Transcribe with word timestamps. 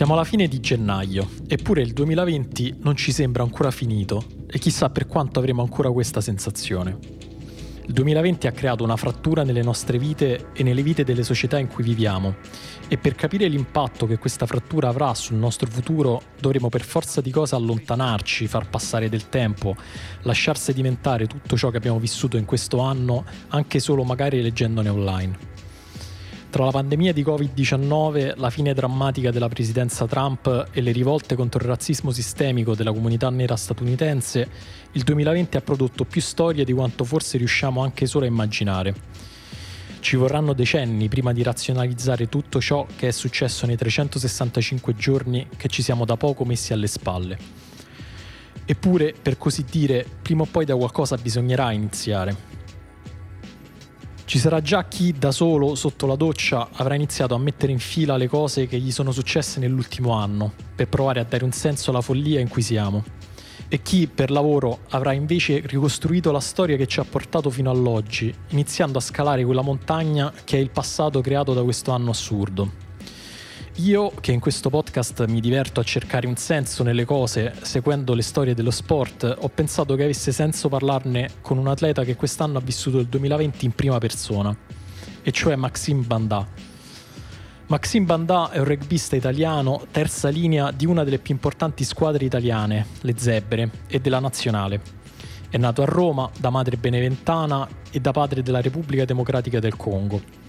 Siamo 0.00 0.14
alla 0.14 0.24
fine 0.24 0.48
di 0.48 0.60
gennaio, 0.60 1.28
eppure 1.46 1.82
il 1.82 1.92
2020 1.92 2.76
non 2.80 2.96
ci 2.96 3.12
sembra 3.12 3.42
ancora 3.42 3.70
finito 3.70 4.24
e 4.46 4.58
chissà 4.58 4.88
per 4.88 5.06
quanto 5.06 5.38
avremo 5.40 5.60
ancora 5.60 5.90
questa 5.90 6.22
sensazione. 6.22 6.96
Il 7.84 7.92
2020 7.92 8.46
ha 8.46 8.52
creato 8.52 8.82
una 8.82 8.96
frattura 8.96 9.42
nelle 9.42 9.60
nostre 9.62 9.98
vite 9.98 10.52
e 10.54 10.62
nelle 10.62 10.82
vite 10.82 11.04
delle 11.04 11.22
società 11.22 11.58
in 11.58 11.66
cui 11.68 11.84
viviamo 11.84 12.36
e 12.88 12.96
per 12.96 13.14
capire 13.14 13.46
l'impatto 13.46 14.06
che 14.06 14.16
questa 14.16 14.46
frattura 14.46 14.88
avrà 14.88 15.12
sul 15.12 15.36
nostro 15.36 15.68
futuro 15.68 16.22
dovremo 16.40 16.70
per 16.70 16.80
forza 16.80 17.20
di 17.20 17.30
cose 17.30 17.54
allontanarci, 17.54 18.46
far 18.46 18.70
passare 18.70 19.10
del 19.10 19.28
tempo, 19.28 19.76
lasciar 20.22 20.56
sedimentare 20.56 21.26
tutto 21.26 21.58
ciò 21.58 21.68
che 21.68 21.76
abbiamo 21.76 21.98
vissuto 21.98 22.38
in 22.38 22.46
questo 22.46 22.78
anno 22.78 23.26
anche 23.48 23.78
solo 23.80 24.02
magari 24.04 24.40
leggendone 24.40 24.88
online. 24.88 25.59
Tra 26.50 26.64
la 26.64 26.72
pandemia 26.72 27.12
di 27.12 27.22
Covid-19, 27.22 28.32
la 28.34 28.50
fine 28.50 28.74
drammatica 28.74 29.30
della 29.30 29.48
presidenza 29.48 30.08
Trump 30.08 30.66
e 30.72 30.80
le 30.80 30.90
rivolte 30.90 31.36
contro 31.36 31.60
il 31.60 31.68
razzismo 31.68 32.10
sistemico 32.10 32.74
della 32.74 32.92
comunità 32.92 33.30
nera 33.30 33.54
statunitense, 33.54 34.48
il 34.92 35.02
2020 35.04 35.56
ha 35.56 35.60
prodotto 35.60 36.04
più 36.04 36.20
storie 36.20 36.64
di 36.64 36.72
quanto 36.72 37.04
forse 37.04 37.38
riusciamo 37.38 37.80
anche 37.80 38.06
solo 38.06 38.24
a 38.24 38.28
immaginare. 38.28 38.94
Ci 40.00 40.16
vorranno 40.16 40.52
decenni 40.52 41.08
prima 41.08 41.32
di 41.32 41.44
razionalizzare 41.44 42.28
tutto 42.28 42.60
ciò 42.60 42.84
che 42.96 43.06
è 43.06 43.12
successo 43.12 43.64
nei 43.66 43.76
365 43.76 44.96
giorni 44.96 45.46
che 45.56 45.68
ci 45.68 45.82
siamo 45.82 46.04
da 46.04 46.16
poco 46.16 46.44
messi 46.44 46.72
alle 46.72 46.88
spalle. 46.88 47.38
Eppure, 48.64 49.14
per 49.22 49.38
così 49.38 49.64
dire, 49.70 50.04
prima 50.20 50.42
o 50.42 50.46
poi 50.46 50.64
da 50.64 50.74
qualcosa 50.74 51.14
bisognerà 51.16 51.70
iniziare. 51.70 52.59
Ci 54.30 54.38
sarà 54.38 54.62
già 54.62 54.84
chi 54.84 55.12
da 55.12 55.32
solo 55.32 55.74
sotto 55.74 56.06
la 56.06 56.14
doccia 56.14 56.68
avrà 56.74 56.94
iniziato 56.94 57.34
a 57.34 57.38
mettere 57.38 57.72
in 57.72 57.80
fila 57.80 58.16
le 58.16 58.28
cose 58.28 58.68
che 58.68 58.78
gli 58.78 58.92
sono 58.92 59.10
successe 59.10 59.58
nell'ultimo 59.58 60.12
anno, 60.12 60.52
per 60.72 60.88
provare 60.88 61.18
a 61.18 61.24
dare 61.24 61.42
un 61.42 61.50
senso 61.50 61.90
alla 61.90 62.00
follia 62.00 62.38
in 62.38 62.48
cui 62.48 62.62
siamo. 62.62 63.02
E 63.66 63.82
chi 63.82 64.06
per 64.06 64.30
lavoro 64.30 64.82
avrà 64.90 65.14
invece 65.14 65.62
ricostruito 65.64 66.30
la 66.30 66.38
storia 66.38 66.76
che 66.76 66.86
ci 66.86 67.00
ha 67.00 67.04
portato 67.04 67.50
fino 67.50 67.72
all'oggi, 67.72 68.32
iniziando 68.50 68.98
a 68.98 69.00
scalare 69.00 69.44
quella 69.44 69.62
montagna 69.62 70.32
che 70.44 70.58
è 70.58 70.60
il 70.60 70.70
passato 70.70 71.20
creato 71.20 71.52
da 71.52 71.64
questo 71.64 71.90
anno 71.90 72.10
assurdo. 72.10 72.89
Io, 73.76 74.12
che 74.20 74.32
in 74.32 74.40
questo 74.40 74.68
podcast 74.68 75.24
mi 75.26 75.40
diverto 75.40 75.80
a 75.80 75.84
cercare 75.84 76.26
un 76.26 76.36
senso 76.36 76.82
nelle 76.82 77.04
cose 77.04 77.54
seguendo 77.62 78.14
le 78.14 78.22
storie 78.22 78.52
dello 78.52 78.72
sport, 78.72 79.36
ho 79.38 79.48
pensato 79.48 79.94
che 79.94 80.02
avesse 80.02 80.32
senso 80.32 80.68
parlarne 80.68 81.30
con 81.40 81.56
un 81.56 81.68
atleta 81.68 82.04
che 82.04 82.16
quest'anno 82.16 82.58
ha 82.58 82.60
vissuto 82.60 82.98
il 82.98 83.06
2020 83.06 83.64
in 83.64 83.72
prima 83.72 83.98
persona, 83.98 84.54
e 85.22 85.30
cioè 85.30 85.54
Maxime 85.54 86.02
Bandà. 86.02 86.46
Maxime 87.68 88.04
Bandà 88.04 88.50
è 88.50 88.58
un 88.58 88.64
rugbista 88.64 89.14
italiano, 89.16 89.86
terza 89.92 90.28
linea 90.28 90.72
di 90.72 90.84
una 90.84 91.04
delle 91.04 91.20
più 91.20 91.32
importanti 91.32 91.84
squadre 91.84 92.24
italiane, 92.24 92.84
le 93.02 93.14
Zebre, 93.16 93.70
e 93.86 94.00
della 94.00 94.18
nazionale. 94.18 94.80
È 95.48 95.56
nato 95.56 95.82
a 95.82 95.86
Roma 95.86 96.28
da 96.36 96.50
madre 96.50 96.76
beneventana 96.76 97.66
e 97.90 98.00
da 98.00 98.10
padre 98.10 98.42
della 98.42 98.60
Repubblica 98.60 99.04
Democratica 99.04 99.60
del 99.60 99.76
Congo. 99.76 100.39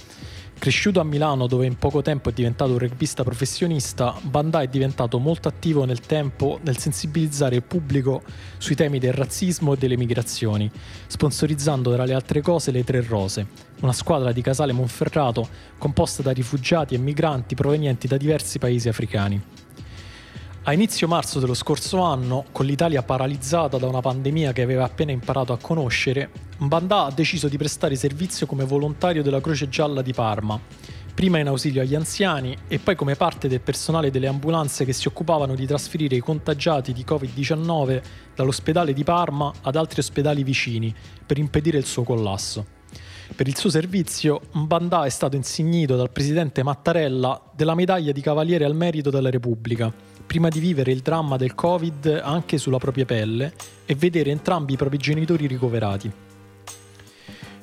Cresciuto 0.62 1.00
a 1.00 1.04
Milano 1.04 1.48
dove 1.48 1.66
in 1.66 1.76
poco 1.76 2.04
tempo 2.04 2.30
è 2.30 2.34
diventato 2.34 2.74
un 2.74 2.78
rugbista 2.78 3.24
professionista, 3.24 4.16
Bandai 4.22 4.68
è 4.68 4.70
diventato 4.70 5.18
molto 5.18 5.48
attivo 5.48 5.86
nel 5.86 6.02
tempo 6.02 6.60
nel 6.62 6.78
sensibilizzare 6.78 7.56
il 7.56 7.64
pubblico 7.64 8.22
sui 8.60 8.76
temi 8.76 9.00
del 9.00 9.12
razzismo 9.12 9.74
e 9.74 9.78
delle 9.78 9.98
migrazioni, 9.98 10.70
sponsorizzando 11.08 11.92
tra 11.92 12.06
le 12.06 12.14
altre 12.14 12.42
cose 12.42 12.70
le 12.70 12.84
Tre 12.84 13.02
Rose, 13.02 13.48
una 13.80 13.92
squadra 13.92 14.32
di 14.32 14.44
Casale 14.44 14.72
Monferrato 14.72 15.50
composta 15.80 16.22
da 16.22 16.30
rifugiati 16.30 16.94
e 16.94 17.00
migranti 17.00 17.56
provenienti 17.56 18.06
da 18.06 18.18
diversi 18.18 18.60
paesi 18.60 18.88
africani. 18.88 19.42
A 20.64 20.74
inizio 20.74 21.08
marzo 21.08 21.40
dello 21.40 21.56
scorso 21.56 22.02
anno, 22.02 22.46
con 22.52 22.68
l'Italia 22.68 23.02
paralizzata 23.02 23.80
da 23.80 23.88
una 23.88 24.00
pandemia 24.00 24.54
che 24.54 24.62
aveva 24.62 24.84
appena 24.84 25.12
imparato 25.12 25.54
a 25.54 25.58
conoscere, 25.58 26.30
Mbanda 26.60 27.06
ha 27.06 27.12
deciso 27.12 27.48
di 27.48 27.58
prestare 27.58 27.96
servizio 27.96 28.46
come 28.46 28.64
volontario 28.64 29.24
della 29.24 29.42
Croce 29.42 29.70
Gialla 29.70 30.04
di 30.04 30.14
Parma, 30.14 30.62
prima 31.16 31.40
in 31.40 31.48
ausilio 31.48 31.82
agli 31.82 31.96
anziani 31.96 32.56
e 32.68 32.78
poi 32.78 32.96
come 32.96 33.16
parte 33.16 33.48
del 33.48 33.60
personale 33.60 34.12
delle 34.12 34.28
ambulanze 34.28 34.86
che 34.86 34.94
si 34.94 35.08
occupavano 35.08 35.56
di 35.56 35.66
trasferire 35.66 36.16
i 36.16 36.20
contagiati 36.20 36.94
di 36.94 37.04
Covid-19 37.08 38.02
dall'ospedale 38.36 38.94
di 38.94 39.04
Parma 39.04 39.52
ad 39.62 39.76
altri 39.76 40.02
ospedali 40.02 40.44
vicini 40.44 40.94
per 41.26 41.40
impedire 41.40 41.80
il 41.80 41.86
suo 41.86 42.04
collasso. 42.04 42.64
Per 43.36 43.48
il 43.48 43.58
suo 43.58 43.72
servizio, 43.72 44.42
Mbanda 44.52 45.06
è 45.06 45.10
stato 45.10 45.36
insignito 45.36 45.96
dal 45.96 46.12
presidente 46.12 46.62
Mattarella 46.62 47.50
della 47.56 47.74
medaglia 47.74 48.12
di 48.12 48.22
Cavaliere 48.22 48.64
al 48.64 48.76
Merito 48.76 49.10
della 49.10 49.32
Repubblica 49.32 50.11
prima 50.32 50.48
di 50.48 50.62
vivere 50.62 50.94
il 50.94 51.02
dramma 51.02 51.36
del 51.36 51.54
Covid 51.54 52.22
anche 52.24 52.58
sulla 52.58 52.78
propria 52.78 53.04
pelle 53.04 53.52
e 53.86 53.96
vedere 53.96 54.32
entrambi 54.32 54.72
i 54.72 54.78
propri 54.78 54.98
genitori 54.98 55.46
ricoverati. 55.46 56.10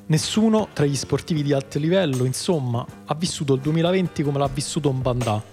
Nessuno 0.05 0.67
tra 0.71 0.85
gli 0.85 0.95
sportivi 0.95 1.41
di 1.41 1.51
alto 1.51 1.79
livello, 1.79 2.25
insomma, 2.25 2.85
ha 3.05 3.15
vissuto 3.15 3.55
il 3.55 3.61
2020 3.61 4.21
come 4.21 4.37
l'ha 4.37 4.49
vissuto 4.53 4.87
un 4.87 5.01
bandà. 5.01 5.43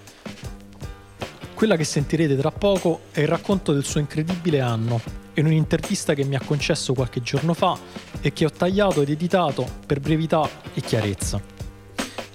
Quella 1.54 1.76
che 1.76 1.84
sentirete 1.84 2.36
tra 2.36 2.50
poco 2.50 3.00
è 3.12 3.20
il 3.20 3.28
racconto 3.28 3.72
del 3.72 3.84
suo 3.84 4.00
incredibile 4.00 4.60
anno, 4.60 5.00
in 5.36 5.46
un'intervista 5.46 6.12
che 6.12 6.24
mi 6.24 6.34
ha 6.34 6.42
concesso 6.44 6.92
qualche 6.92 7.22
giorno 7.22 7.54
fa 7.54 7.78
e 8.20 8.34
che 8.34 8.44
ho 8.44 8.50
tagliato 8.50 9.00
ed 9.00 9.08
editato 9.08 9.66
per 9.86 10.00
brevità 10.00 10.46
e 10.74 10.82
chiarezza. 10.82 11.55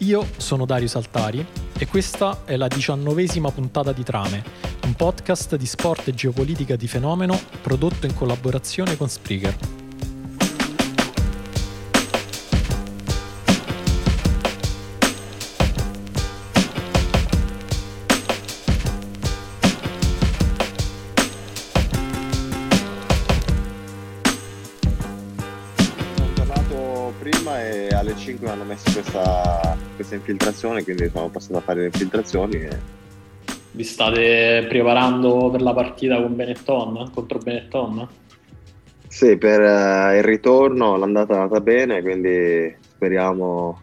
Io 0.01 0.27
sono 0.37 0.65
Dario 0.65 0.87
Saltari 0.87 1.45
e 1.77 1.85
questa 1.85 2.41
è 2.45 2.55
la 2.55 2.67
diciannovesima 2.67 3.51
puntata 3.51 3.91
di 3.91 4.01
Trame, 4.01 4.43
un 4.85 4.95
podcast 4.95 5.55
di 5.57 5.67
sport 5.67 6.07
e 6.07 6.15
geopolitica 6.15 6.75
di 6.75 6.87
fenomeno 6.87 7.39
prodotto 7.61 8.07
in 8.07 8.15
collaborazione 8.15 8.97
con 8.97 9.07
Spreaker. 9.07 9.80
5 28.41 28.49
hanno 28.49 28.63
messo 28.63 28.91
questa, 28.91 29.77
questa 29.95 30.15
infiltrazione, 30.15 30.83
quindi 30.83 31.09
sono 31.09 31.29
passato 31.29 31.57
a 31.57 31.61
fare 31.61 31.81
le 31.81 31.85
infiltrazioni 31.85 32.55
e 32.55 32.79
vi 33.73 33.83
state 33.83 34.65
preparando 34.67 35.49
per 35.51 35.61
la 35.61 35.73
partita 35.73 36.19
con 36.19 36.35
Benetton, 36.35 37.11
contro 37.13 37.37
Benetton? 37.37 38.07
Sì, 39.07 39.37
per 39.37 39.59
uh, 39.61 40.17
il 40.17 40.23
ritorno 40.23 40.97
l'andata 40.97 41.35
è 41.35 41.37
andata 41.37 41.61
bene, 41.61 42.01
quindi 42.01 42.75
speriamo, 42.79 43.81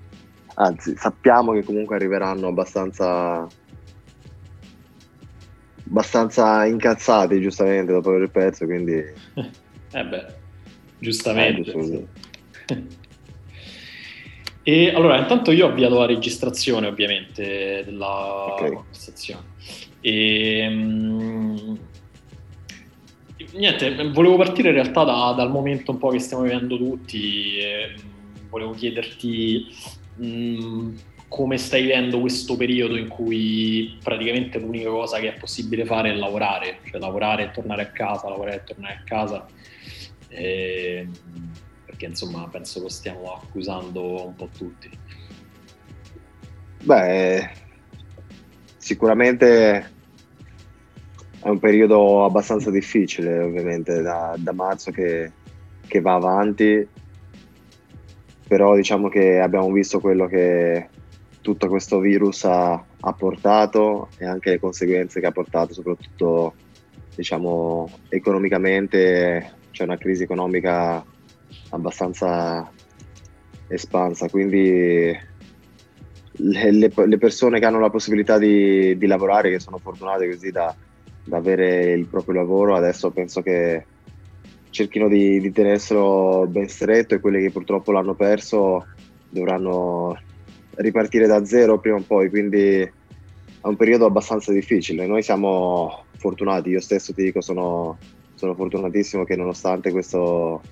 anzi 0.54 0.94
sappiamo 0.96 1.52
che 1.52 1.62
comunque 1.62 1.96
arriveranno 1.96 2.48
abbastanza, 2.48 3.46
abbastanza 5.86 6.66
incazzati 6.66 7.40
giustamente 7.40 7.92
dopo 7.92 8.10
aver 8.10 8.30
perso, 8.30 8.64
quindi... 8.66 8.94
eh 9.92 10.04
beh, 10.04 10.26
giustamente. 10.98 11.70
Eh, 12.66 12.86
e 14.62 14.90
allora, 14.94 15.18
intanto 15.18 15.50
io 15.50 15.66
ho 15.66 15.70
avviato 15.70 15.98
la 15.98 16.06
registrazione 16.06 16.86
ovviamente 16.86 17.82
della 17.84 18.52
okay. 18.52 18.72
conversazione. 18.72 19.44
E, 20.00 20.66
um, 20.68 21.78
niente, 23.52 24.10
volevo 24.10 24.36
partire 24.36 24.68
in 24.68 24.74
realtà 24.74 25.04
da, 25.04 25.32
dal 25.36 25.50
momento 25.50 25.92
un 25.92 25.98
po' 25.98 26.10
che 26.10 26.18
stiamo 26.18 26.42
vivendo 26.42 26.76
tutti. 26.76 27.58
E, 27.58 27.94
mm, 27.98 28.48
volevo 28.50 28.72
chiederti 28.72 29.66
um, 30.16 30.94
come 31.28 31.58
stai 31.58 31.82
vivendo 31.82 32.20
questo 32.20 32.56
periodo 32.56 32.96
in 32.96 33.08
cui 33.08 33.98
praticamente 34.02 34.58
l'unica 34.58 34.88
cosa 34.88 35.18
che 35.18 35.34
è 35.34 35.38
possibile 35.38 35.84
fare 35.84 36.10
è 36.10 36.14
lavorare, 36.14 36.78
cioè 36.90 37.00
lavorare 37.00 37.44
e 37.44 37.50
tornare 37.50 37.82
a 37.82 37.86
casa, 37.88 38.28
lavorare 38.28 38.56
e 38.56 38.64
tornare 38.64 38.94
a 38.94 39.02
casa. 39.04 39.46
E, 40.28 41.06
perché 41.98 42.06
insomma 42.06 42.46
penso 42.48 42.80
lo 42.80 42.88
stiamo 42.88 43.34
accusando 43.34 44.26
un 44.26 44.36
po' 44.36 44.48
tutti. 44.56 44.88
Beh, 46.84 47.50
sicuramente 48.76 49.90
è 51.40 51.48
un 51.48 51.58
periodo 51.58 52.24
abbastanza 52.24 52.70
difficile, 52.70 53.40
ovviamente, 53.40 54.00
da, 54.00 54.36
da 54.38 54.52
marzo 54.52 54.92
che, 54.92 55.32
che, 55.88 56.00
va 56.00 56.14
avanti, 56.14 56.86
però 58.46 58.76
diciamo 58.76 59.08
che 59.08 59.40
abbiamo 59.40 59.72
visto 59.72 59.98
quello 59.98 60.28
che 60.28 60.88
tutto 61.40 61.66
questo 61.66 61.98
virus 61.98 62.44
ha, 62.44 62.72
ha 62.74 63.12
portato 63.12 64.08
e 64.18 64.24
anche 64.24 64.50
le 64.50 64.60
conseguenze 64.60 65.18
che 65.18 65.26
ha 65.26 65.32
portato, 65.32 65.72
soprattutto 65.72 66.54
diciamo 67.16 67.90
economicamente, 68.08 69.54
c'è 69.72 69.82
una 69.82 69.96
crisi 69.96 70.22
economica 70.22 71.04
abbastanza 71.70 72.70
espansa, 73.68 74.28
quindi 74.28 75.16
le, 76.40 76.70
le, 76.70 76.92
le, 76.94 77.18
persone 77.18 77.58
che 77.58 77.66
hanno 77.66 77.80
la 77.80 77.90
possibilità 77.90 78.38
di, 78.38 78.96
di 78.96 79.06
lavorare, 79.06 79.50
che 79.50 79.60
sono 79.60 79.78
fortunate 79.78 80.28
così 80.28 80.50
da, 80.50 80.74
da, 81.24 81.36
avere 81.36 81.92
il 81.92 82.06
proprio 82.06 82.34
lavoro, 82.34 82.76
adesso 82.76 83.10
penso 83.10 83.42
che 83.42 83.84
cerchino 84.70 85.08
di, 85.08 85.40
di 85.40 85.52
tenerselo 85.52 86.46
ben 86.48 86.68
stretto 86.68 87.14
e 87.14 87.20
quelli 87.20 87.40
che 87.40 87.50
purtroppo 87.50 87.92
l'hanno 87.92 88.14
perso 88.14 88.86
dovranno 89.28 90.16
ripartire 90.76 91.26
da 91.26 91.44
zero 91.44 91.78
prima 91.78 91.96
o 91.96 92.04
poi, 92.06 92.28
quindi 92.30 92.80
è 92.80 93.66
un 93.66 93.76
periodo 93.76 94.06
abbastanza 94.06 94.52
difficile. 94.52 95.06
Noi 95.06 95.22
siamo 95.22 96.04
fortunati, 96.16 96.70
io 96.70 96.80
stesso 96.80 97.12
ti 97.12 97.24
dico 97.24 97.40
sono, 97.40 97.98
sono 98.34 98.54
fortunatissimo 98.54 99.24
che 99.24 99.36
nonostante 99.36 99.90
questo, 99.90 100.62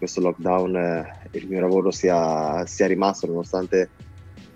questo 0.00 0.22
lockdown 0.22 0.76
eh, 0.76 1.28
il 1.32 1.46
mio 1.46 1.60
lavoro 1.60 1.90
sia, 1.90 2.64
sia, 2.64 2.86
rimasto, 2.86 3.26
nonostante 3.26 3.90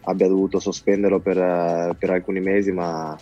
abbia 0.05 0.26
dovuto 0.26 0.58
sospenderlo 0.58 1.20
per, 1.20 1.37
eh, 1.37 1.94
per 1.99 2.08
alcuni 2.08 2.41
mesi, 2.41 2.73
ma 2.73 3.14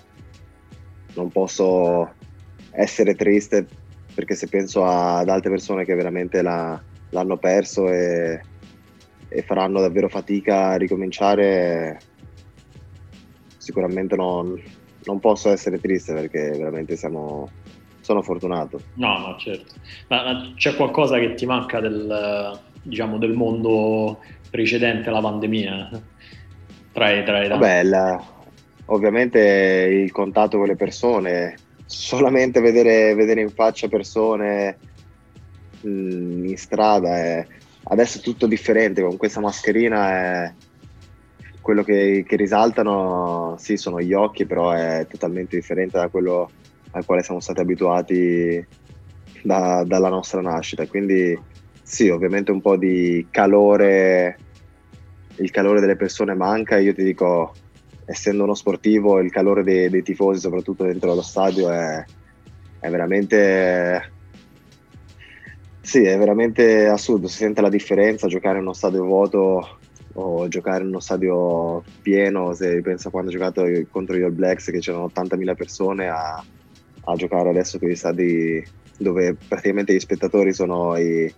non 1.14 1.30
posso 1.30 2.14
essere 2.70 3.16
triste 3.16 3.66
perché 4.14 4.36
se 4.36 4.46
penso 4.46 4.84
ad 4.84 5.28
altre 5.28 5.50
persone 5.50 5.84
che 5.84 5.96
veramente 5.96 6.42
la, 6.42 6.80
l'hanno 7.10 7.36
perso 7.38 7.90
e, 7.90 8.40
e, 9.28 9.42
faranno 9.42 9.80
davvero 9.80 10.08
fatica 10.08 10.68
a 10.68 10.76
ricominciare, 10.76 11.98
sicuramente 13.56 14.14
non, 14.14 14.62
non 15.06 15.18
posso 15.18 15.50
essere 15.50 15.80
triste 15.80 16.14
perché 16.14 16.50
veramente 16.50 16.94
siamo, 16.94 17.50
sono 18.02 18.20
fortunato. 18.20 18.80
No, 18.94 19.18
no, 19.18 19.36
certo. 19.38 19.74
Ma, 20.08 20.22
ma 20.24 20.52
c'è 20.54 20.76
qualcosa 20.76 21.18
che 21.18 21.34
ti 21.34 21.46
manca 21.46 21.80
del, 21.80 22.60
diciamo, 22.82 23.16
del 23.16 23.32
mondo 23.32 24.20
precedente 24.50 25.08
alla 25.08 25.20
pandemia? 25.20 25.88
Tra, 26.92 27.22
tra 27.22 27.42
i 27.42 27.48
Vabbè, 27.48 27.82
la, 27.84 28.22
ovviamente 28.86 29.38
il 29.40 30.12
contatto 30.12 30.58
con 30.58 30.66
le 30.66 30.76
persone, 30.76 31.56
solamente 31.86 32.60
vedere, 32.60 33.14
vedere 33.14 33.40
in 33.40 33.50
faccia 33.50 33.88
persone 33.88 34.76
mh, 35.80 35.88
mm, 35.88 36.44
in 36.46 36.56
strada 36.56 37.16
è, 37.16 37.46
adesso 37.84 38.18
è 38.18 38.20
tutto 38.20 38.46
differente 38.46 39.02
con 39.02 39.16
questa 39.16 39.40
mascherina 39.40 40.10
è, 40.10 40.54
quello 41.60 41.84
che, 41.84 42.24
che, 42.26 42.36
risaltano 42.36 43.54
sì 43.58 43.76
sono 43.76 44.00
gli 44.00 44.12
occhi 44.12 44.46
però 44.46 44.72
è 44.72 45.06
totalmente 45.08 45.56
differente 45.56 45.96
da 45.96 46.08
quello 46.08 46.50
al 46.92 47.04
quale 47.04 47.22
siamo 47.22 47.40
stati 47.40 47.60
abituati 47.60 48.66
da, 49.42 49.84
dalla 49.84 50.08
nostra 50.08 50.40
nascita. 50.40 50.86
Quindi 50.86 51.38
sì 51.82 52.08
ovviamente 52.08 52.52
un 52.52 52.60
po' 52.60 52.76
di 52.76 53.26
calore 53.30 54.38
il 55.36 55.50
calore 55.50 55.80
delle 55.80 55.96
persone 55.96 56.34
manca. 56.34 56.78
Io 56.78 56.94
ti 56.94 57.02
dico 57.02 57.52
essendo 58.04 58.44
uno 58.44 58.54
sportivo, 58.54 59.20
il 59.20 59.30
calore 59.30 59.62
dei, 59.62 59.88
dei 59.88 60.02
tifosi, 60.02 60.40
soprattutto 60.40 60.84
dentro 60.84 61.14
lo 61.14 61.22
stadio, 61.22 61.70
è, 61.70 62.04
è 62.80 62.90
veramente 62.90 64.10
sì, 65.84 66.04
è 66.04 66.16
veramente 66.16 66.86
assurdo, 66.86 67.26
si 67.26 67.38
sente 67.38 67.60
la 67.60 67.68
differenza 67.68 68.28
giocare 68.28 68.58
in 68.58 68.62
uno 68.62 68.72
stadio 68.72 69.04
vuoto 69.04 69.78
o 70.14 70.46
giocare 70.46 70.82
in 70.82 70.90
uno 70.90 71.00
stadio 71.00 71.82
pieno, 72.02 72.54
se 72.54 72.80
penso 72.82 73.10
quando 73.10 73.30
ho 73.30 73.32
giocato 73.32 73.64
contro 73.90 74.16
gli 74.16 74.22
All 74.22 74.34
Blacks 74.34 74.70
che 74.70 74.78
c'erano 74.78 75.10
80.000 75.12 75.54
persone 75.56 76.08
a, 76.08 76.42
a 77.04 77.14
giocare 77.14 77.50
adesso 77.50 77.78
con 77.78 77.88
gli 77.88 77.94
stadi 77.94 78.64
dove 78.98 79.36
praticamente 79.48 79.94
gli 79.94 80.00
spettatori 80.00 80.52
sono 80.52 80.96
i, 80.96 81.32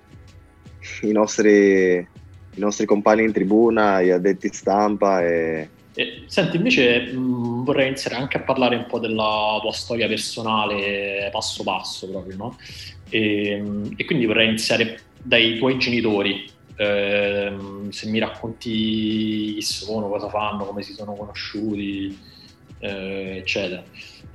i, 1.02 1.12
nostri, 1.12 1.96
i 1.96 2.61
nostri 2.61 2.87
compagni 2.87 3.25
in 3.25 3.32
tribuna, 3.32 4.02
gli 4.02 4.11
addetti 4.11 4.49
stampa 4.52 5.25
e, 5.25 5.69
senti, 6.26 6.56
invece 6.56 7.12
mh, 7.12 7.64
vorrei 7.64 7.87
iniziare 7.87 8.16
anche 8.16 8.37
a 8.37 8.40
parlare 8.40 8.75
un 8.76 8.87
po' 8.87 8.99
della 8.99 9.58
tua 9.61 9.72
storia 9.72 10.08
personale, 10.08 11.28
passo 11.31 11.62
passo 11.62 12.08
proprio, 12.10 12.37
no? 12.37 12.58
E, 13.08 13.62
e 13.96 14.05
quindi 14.05 14.26
vorrei 14.26 14.49
iniziare 14.49 14.99
dai 15.22 15.56
tuoi 15.56 15.78
genitori. 15.78 16.50
Eh, 16.76 17.56
se 17.90 18.08
mi 18.08 18.19
racconti 18.19 19.52
chi 19.55 19.62
sono, 19.62 20.08
cosa 20.08 20.28
fanno, 20.28 20.64
come 20.64 20.82
si 20.82 20.93
sono 20.94 21.14
conosciuti, 21.14 22.19
eh, 22.78 23.36
eccetera. 23.38 23.82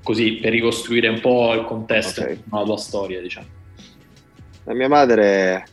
Così 0.02 0.36
per 0.36 0.52
ricostruire 0.52 1.08
un 1.08 1.20
po' 1.20 1.54
il 1.54 1.66
contesto 1.66 2.22
okay. 2.22 2.42
della 2.44 2.64
tua 2.64 2.78
storia, 2.78 3.22
diciamo. 3.22 3.48
La 4.64 4.74
mia 4.74 4.88
madre 4.88 5.66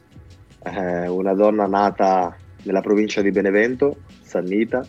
è 0.58 1.06
una 1.06 1.34
donna 1.34 1.66
nata 1.66 2.36
nella 2.62 2.80
provincia 2.80 3.22
di 3.22 3.30
Benevento, 3.30 3.98
Sannita, 4.22 4.86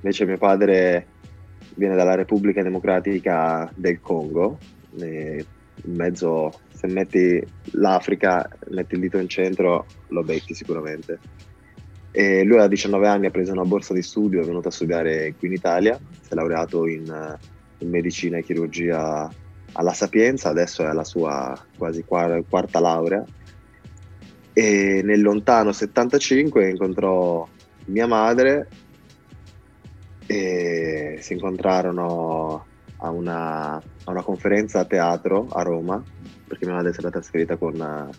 Invece 0.00 0.26
mio 0.26 0.38
padre 0.38 1.06
viene 1.74 1.96
dalla 1.96 2.14
Repubblica 2.14 2.62
Democratica 2.62 3.70
del 3.74 4.00
Congo, 4.00 4.58
in 4.94 5.44
mezzo, 5.82 6.52
se 6.72 6.86
metti 6.86 7.44
l'Africa, 7.72 8.48
metti 8.70 8.94
il 8.94 9.00
dito 9.00 9.18
in 9.18 9.28
centro, 9.28 9.86
lo 10.08 10.22
becchi 10.22 10.54
sicuramente. 10.54 11.18
E 12.10 12.42
lui 12.44 12.58
a 12.58 12.66
19 12.66 13.06
anni 13.06 13.26
ha 13.26 13.30
preso 13.30 13.52
una 13.52 13.64
borsa 13.64 13.92
di 13.94 14.02
studio, 14.02 14.40
è 14.40 14.44
venuto 14.44 14.68
a 14.68 14.72
studiare 14.72 15.34
qui 15.38 15.48
in 15.48 15.54
Italia, 15.54 15.98
si 16.20 16.32
è 16.32 16.34
laureato 16.34 16.86
in, 16.86 17.38
in 17.78 17.88
medicina 17.90 18.38
e 18.38 18.42
chirurgia 18.42 19.30
alla 19.72 19.92
Sapienza, 19.92 20.48
adesso 20.48 20.82
è 20.82 20.86
alla 20.86 21.04
sua 21.04 21.56
quasi 21.76 22.04
quarta 22.04 22.80
laurea. 22.80 23.24
E 24.52 25.02
nel 25.04 25.20
lontano 25.20 25.72
75 25.72 26.68
incontrò 26.68 27.46
mia 27.86 28.06
madre 28.06 28.68
e 30.26 31.18
si 31.20 31.32
incontrarono 31.34 32.66
a 32.98 33.10
una, 33.10 33.76
a 33.76 34.10
una, 34.10 34.22
conferenza 34.22 34.80
a 34.80 34.84
teatro 34.84 35.46
a 35.50 35.62
Roma, 35.62 36.02
perché 36.46 36.66
mia 36.66 36.74
madre 36.74 36.92
si 36.92 37.00
era 37.00 37.10
trasferita 37.10 37.56
con, 37.56 38.10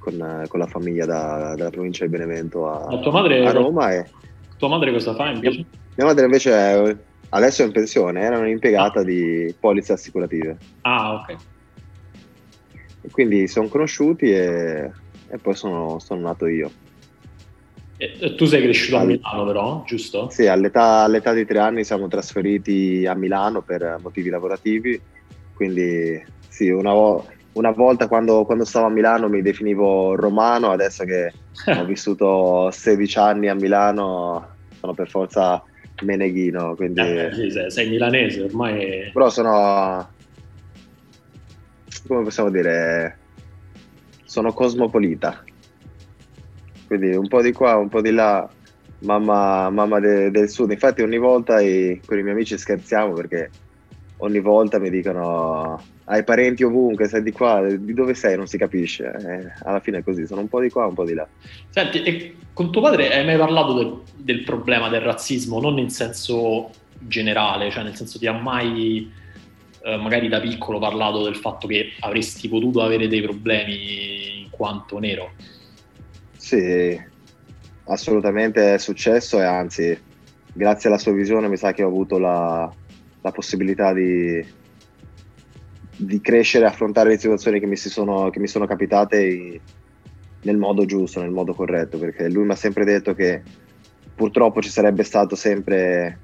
con, 0.00 0.44
con 0.48 0.58
la 0.58 0.66
famiglia 0.66 1.06
da, 1.06 1.54
dalla 1.56 1.70
provincia 1.70 2.04
di 2.04 2.10
Benevento 2.10 2.68
a, 2.68 2.88
madre, 3.12 3.46
a 3.46 3.52
Roma. 3.52 3.92
E 3.92 4.06
tua 4.56 4.68
madre 4.68 4.90
cosa 4.90 5.14
fa 5.14 5.30
invece? 5.30 5.64
Mia 5.94 6.06
madre 6.06 6.24
invece 6.24 6.52
è, 6.52 6.96
adesso 7.28 7.62
è 7.62 7.66
in 7.66 7.72
pensione, 7.72 8.20
era 8.20 8.38
un'impiegata 8.38 9.00
ah. 9.00 9.04
di 9.04 9.54
polizze 9.58 9.92
assicurative. 9.92 10.56
Ah, 10.82 11.14
ok. 11.14 11.36
E 13.02 13.10
quindi 13.10 13.46
sono 13.46 13.68
conosciuti 13.68 14.30
e, 14.30 14.90
e 15.28 15.38
poi 15.38 15.54
sono, 15.54 15.98
sono 15.98 16.20
nato 16.20 16.46
io. 16.46 16.70
E 17.96 18.34
tu 18.34 18.46
sei 18.46 18.62
cresciuto 18.62 18.96
a 18.96 19.04
Milano 19.04 19.44
però, 19.44 19.84
giusto? 19.86 20.30
Sì, 20.30 20.46
all'età, 20.46 21.02
all'età, 21.02 21.34
di 21.34 21.44
tre 21.44 21.58
anni 21.58 21.84
siamo 21.84 22.08
trasferiti 22.08 23.04
a 23.06 23.14
Milano 23.14 23.60
per 23.60 23.98
motivi 24.00 24.30
lavorativi, 24.30 24.98
quindi 25.54 26.22
sì, 26.48 26.70
una, 26.70 26.94
una 27.52 27.70
volta 27.70 28.08
quando, 28.08 28.44
quando, 28.44 28.64
stavo 28.64 28.86
a 28.86 28.90
Milano 28.90 29.28
mi 29.28 29.42
definivo 29.42 30.14
romano, 30.14 30.70
adesso 30.70 31.04
che 31.04 31.32
ho 31.66 31.84
vissuto 31.84 32.70
16 32.70 33.18
anni 33.18 33.48
a 33.48 33.54
Milano 33.54 34.56
sono 34.78 34.94
per 34.94 35.08
forza 35.08 35.62
meneghino. 36.02 36.74
Quindi... 36.74 37.00
Eh, 37.00 37.30
sì, 37.32 37.50
sei, 37.50 37.70
sei, 37.70 37.88
milanese 37.88 38.42
ormai. 38.42 39.10
Però 39.12 39.28
sono, 39.28 40.08
come 42.06 42.22
possiamo 42.22 42.50
dire, 42.50 43.18
sono 44.24 44.52
cosmopolita 44.52 45.44
quindi 46.90 47.14
un 47.14 47.28
po' 47.28 47.40
di 47.40 47.52
qua, 47.52 47.76
un 47.76 47.88
po' 47.88 48.00
di 48.00 48.10
là, 48.10 48.50
mamma, 49.02 49.70
mamma 49.70 50.00
de, 50.00 50.32
del 50.32 50.48
sud. 50.48 50.72
Infatti 50.72 51.02
ogni 51.02 51.18
volta 51.18 51.60
i, 51.60 52.00
con 52.04 52.18
i 52.18 52.22
miei 52.22 52.34
amici 52.34 52.58
scherziamo 52.58 53.12
perché 53.12 53.48
ogni 54.16 54.40
volta 54.40 54.80
mi 54.80 54.90
dicono 54.90 55.80
hai 56.10 56.24
parenti 56.24 56.64
ovunque, 56.64 57.06
sei 57.06 57.22
di 57.22 57.30
qua, 57.30 57.64
di 57.64 57.94
dove 57.94 58.14
sei 58.14 58.36
non 58.36 58.48
si 58.48 58.58
capisce. 58.58 59.04
Eh, 59.04 59.52
alla 59.62 59.78
fine 59.78 59.98
è 59.98 60.02
così, 60.02 60.26
sono 60.26 60.40
un 60.40 60.48
po' 60.48 60.60
di 60.60 60.68
qua, 60.68 60.86
un 60.86 60.94
po' 60.94 61.04
di 61.04 61.14
là. 61.14 61.26
Senti, 61.68 62.02
e 62.02 62.34
con 62.52 62.72
tuo 62.72 62.82
padre 62.82 63.14
hai 63.14 63.24
mai 63.24 63.36
parlato 63.36 63.74
del, 63.74 64.00
del 64.16 64.42
problema 64.42 64.88
del 64.88 65.02
razzismo, 65.02 65.60
non 65.60 65.78
in 65.78 65.88
senso 65.88 66.70
generale, 66.98 67.70
cioè 67.70 67.84
nel 67.84 67.94
senso 67.94 68.18
ti 68.18 68.26
ha 68.26 68.32
mai 68.32 69.08
eh, 69.82 69.96
magari 69.96 70.28
da 70.28 70.40
piccolo 70.40 70.80
parlato 70.80 71.22
del 71.22 71.36
fatto 71.36 71.68
che 71.68 71.92
avresti 72.00 72.48
potuto 72.48 72.82
avere 72.82 73.06
dei 73.06 73.22
problemi 73.22 74.40
in 74.42 74.50
quanto 74.50 74.98
nero? 74.98 75.30
Sì, 76.36 77.00
assolutamente 77.84 78.74
è 78.74 78.78
successo 78.78 79.38
e 79.38 79.44
anzi, 79.44 79.96
grazie 80.52 80.88
alla 80.88 80.98
sua 80.98 81.12
visione 81.12 81.48
mi 81.48 81.56
sa 81.56 81.72
che 81.72 81.84
ho 81.84 81.88
avuto 81.88 82.18
la, 82.18 82.68
la 83.20 83.30
possibilità 83.30 83.92
di, 83.92 84.44
di 86.00 86.20
crescere 86.20 86.64
e 86.64 86.68
affrontare 86.68 87.10
le 87.10 87.18
situazioni 87.18 87.60
che 87.60 87.66
mi, 87.66 87.76
sono, 87.76 88.30
che 88.30 88.40
mi 88.40 88.46
sono 88.46 88.66
capitate 88.66 89.60
nel 90.42 90.56
modo 90.56 90.86
giusto, 90.86 91.20
nel 91.20 91.30
modo 91.30 91.54
corretto, 91.54 91.98
perché 91.98 92.30
lui 92.30 92.44
mi 92.44 92.52
ha 92.52 92.56
sempre 92.56 92.84
detto 92.84 93.14
che 93.14 93.42
purtroppo 94.14 94.62
ci 94.62 94.70
sarebbe 94.70 95.02
stato 95.02 95.34
sempre 95.36 96.18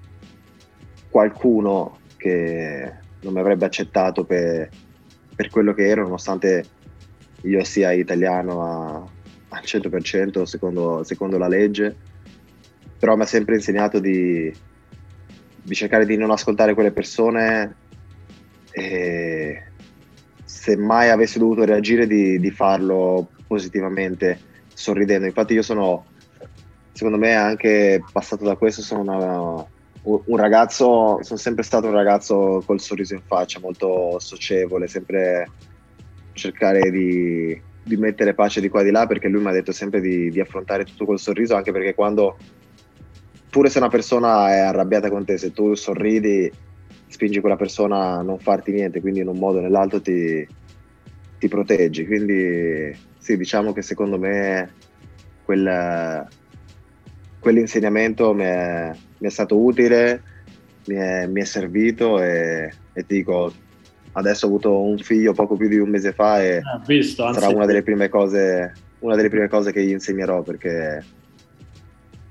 qualcuno 1.10 1.98
che 2.16 2.92
non 3.20 3.32
mi 3.34 3.40
avrebbe 3.40 3.66
accettato 3.66 4.24
per, 4.24 4.68
per 5.34 5.50
quello 5.50 5.74
che 5.74 5.86
ero, 5.86 6.02
nonostante 6.02 6.64
io 7.42 7.62
sia 7.64 7.92
italiano 7.92 9.10
al 9.48 9.62
100% 9.62 10.42
secondo, 10.42 11.04
secondo 11.04 11.36
la 11.36 11.48
legge, 11.48 11.94
però 12.98 13.14
mi 13.14 13.22
ha 13.22 13.26
sempre 13.26 13.56
insegnato 13.56 13.98
di, 13.98 14.52
di 15.62 15.74
cercare 15.74 16.06
di 16.06 16.16
non 16.16 16.30
ascoltare 16.30 16.74
quelle 16.74 16.92
persone 16.92 17.76
se 20.66 20.76
mai 20.76 21.10
avessi 21.10 21.38
dovuto 21.38 21.64
reagire 21.64 22.08
di, 22.08 22.40
di 22.40 22.50
farlo 22.50 23.28
positivamente, 23.46 24.36
sorridendo. 24.74 25.26
Infatti 25.26 25.52
io 25.52 25.62
sono, 25.62 26.06
secondo 26.90 27.18
me, 27.18 27.34
anche 27.34 28.02
passato 28.10 28.42
da 28.42 28.56
questo, 28.56 28.82
sono 28.82 29.02
una, 29.02 29.64
un 30.24 30.36
ragazzo, 30.36 31.22
sono 31.22 31.38
sempre 31.38 31.62
stato 31.62 31.86
un 31.86 31.92
ragazzo 31.92 32.64
col 32.66 32.80
sorriso 32.80 33.14
in 33.14 33.22
faccia, 33.24 33.60
molto 33.60 34.18
socievole, 34.18 34.88
sempre 34.88 35.48
cercare 36.32 36.90
di, 36.90 37.62
di 37.84 37.96
mettere 37.96 38.34
pace 38.34 38.60
di 38.60 38.68
qua 38.68 38.80
e 38.80 38.84
di 38.86 38.90
là, 38.90 39.06
perché 39.06 39.28
lui 39.28 39.42
mi 39.42 39.48
ha 39.50 39.52
detto 39.52 39.70
sempre 39.70 40.00
di, 40.00 40.30
di 40.30 40.40
affrontare 40.40 40.84
tutto 40.84 41.04
col 41.04 41.20
sorriso, 41.20 41.54
anche 41.54 41.70
perché 41.70 41.94
quando 41.94 42.36
pure 43.50 43.68
se 43.70 43.78
una 43.78 43.88
persona 43.88 44.52
è 44.52 44.58
arrabbiata 44.58 45.10
con 45.10 45.24
te, 45.24 45.38
se 45.38 45.52
tu 45.52 45.74
sorridi, 45.74 46.50
spingi 47.08 47.40
quella 47.40 47.56
persona 47.56 48.18
a 48.18 48.22
non 48.22 48.38
farti 48.38 48.72
niente, 48.72 49.00
quindi 49.00 49.20
in 49.20 49.28
un 49.28 49.38
modo 49.38 49.58
o 49.58 49.60
nell'altro 49.60 50.00
ti, 50.00 50.46
ti 51.38 51.48
proteggi. 51.48 52.06
Quindi 52.06 52.96
sì, 53.18 53.36
diciamo 53.36 53.72
che 53.72 53.82
secondo 53.82 54.18
me 54.18 54.72
quel, 55.44 56.26
quell'insegnamento 57.38 58.34
mi 58.34 58.44
è, 58.44 58.90
mi 59.18 59.26
è, 59.26 59.30
stato 59.30 59.58
utile, 59.58 60.22
mi 60.86 60.96
è, 60.96 61.26
mi 61.26 61.40
è 61.40 61.44
servito 61.44 62.20
e, 62.20 62.72
e, 62.92 63.06
ti 63.06 63.16
dico, 63.16 63.52
adesso 64.12 64.46
ho 64.46 64.48
avuto 64.48 64.82
un 64.82 64.98
figlio 64.98 65.32
poco 65.32 65.56
più 65.56 65.68
di 65.68 65.78
un 65.78 65.88
mese 65.88 66.12
fa 66.12 66.42
e 66.42 66.58
ah, 66.58 66.82
visto, 66.86 67.32
sarà 67.32 67.48
una 67.48 67.66
delle 67.66 67.82
prime 67.82 68.08
cose 68.08 68.72
una 68.98 69.14
delle 69.14 69.28
prime 69.28 69.48
cose 69.48 69.72
che 69.72 69.84
gli 69.84 69.90
insegnerò 69.90 70.42
perché 70.42 71.04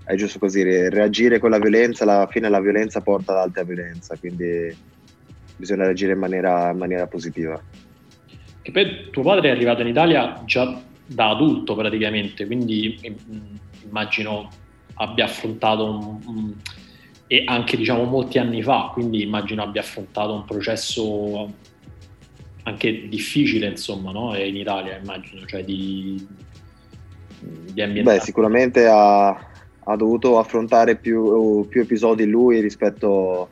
è 0.06 0.16
giusto 0.16 0.38
così, 0.38 0.64
reagire 0.90 1.40
con 1.40 1.50
la 1.50 1.58
violenza, 1.58 2.04
alla 2.04 2.28
fine 2.28 2.48
la 2.48 2.62
violenza 2.62 3.02
porta 3.02 3.32
ad 3.32 3.40
altra 3.40 3.64
violenza, 3.64 4.16
quindi 4.18 4.76
bisogna 5.58 5.86
reagire 5.86 6.14
in 6.14 6.20
maniera, 6.20 6.70
in 6.72 6.78
maniera 6.78 7.08
positiva. 7.08 7.60
Che 8.62 8.72
poi 8.72 9.10
tuo 9.10 9.24
padre 9.24 9.50
è 9.50 9.52
arrivato 9.52 9.82
in 9.82 9.88
Italia 9.88 10.42
già 10.46 10.80
da 11.06 11.30
adulto 11.30 11.76
praticamente, 11.76 12.46
quindi 12.46 13.00
immagino 13.84 14.50
abbia 14.96 15.26
affrontato 15.26 15.86
un, 15.86 16.20
un, 16.26 16.54
e 17.28 17.44
anche 17.46 17.76
diciamo 17.76 18.04
molti 18.04 18.38
anni 18.38 18.62
fa, 18.62 18.92
quindi 18.94 19.24
immagino 19.24 19.64
abbia 19.64 19.82
affrontato 19.82 20.34
un 20.34 20.46
processo 20.46 21.52
anche 22.64 23.08
difficile 23.08 23.68
insomma 23.68 24.12
no? 24.12 24.36
in 24.36 24.56
Italia 24.56 24.98
immagino, 24.98 25.46
cioè 25.46 25.64
di, 25.64 26.28
di 27.40 27.82
ambientare. 27.82 28.18
Beh 28.18 28.24
sicuramente 28.24 28.88
ha, 28.88 29.54
ha 29.88 29.96
dovuto 29.96 30.40
affrontare 30.40 30.96
più, 30.96 31.68
più 31.68 31.82
episodi 31.82 32.26
lui 32.26 32.60
rispetto, 32.60 33.50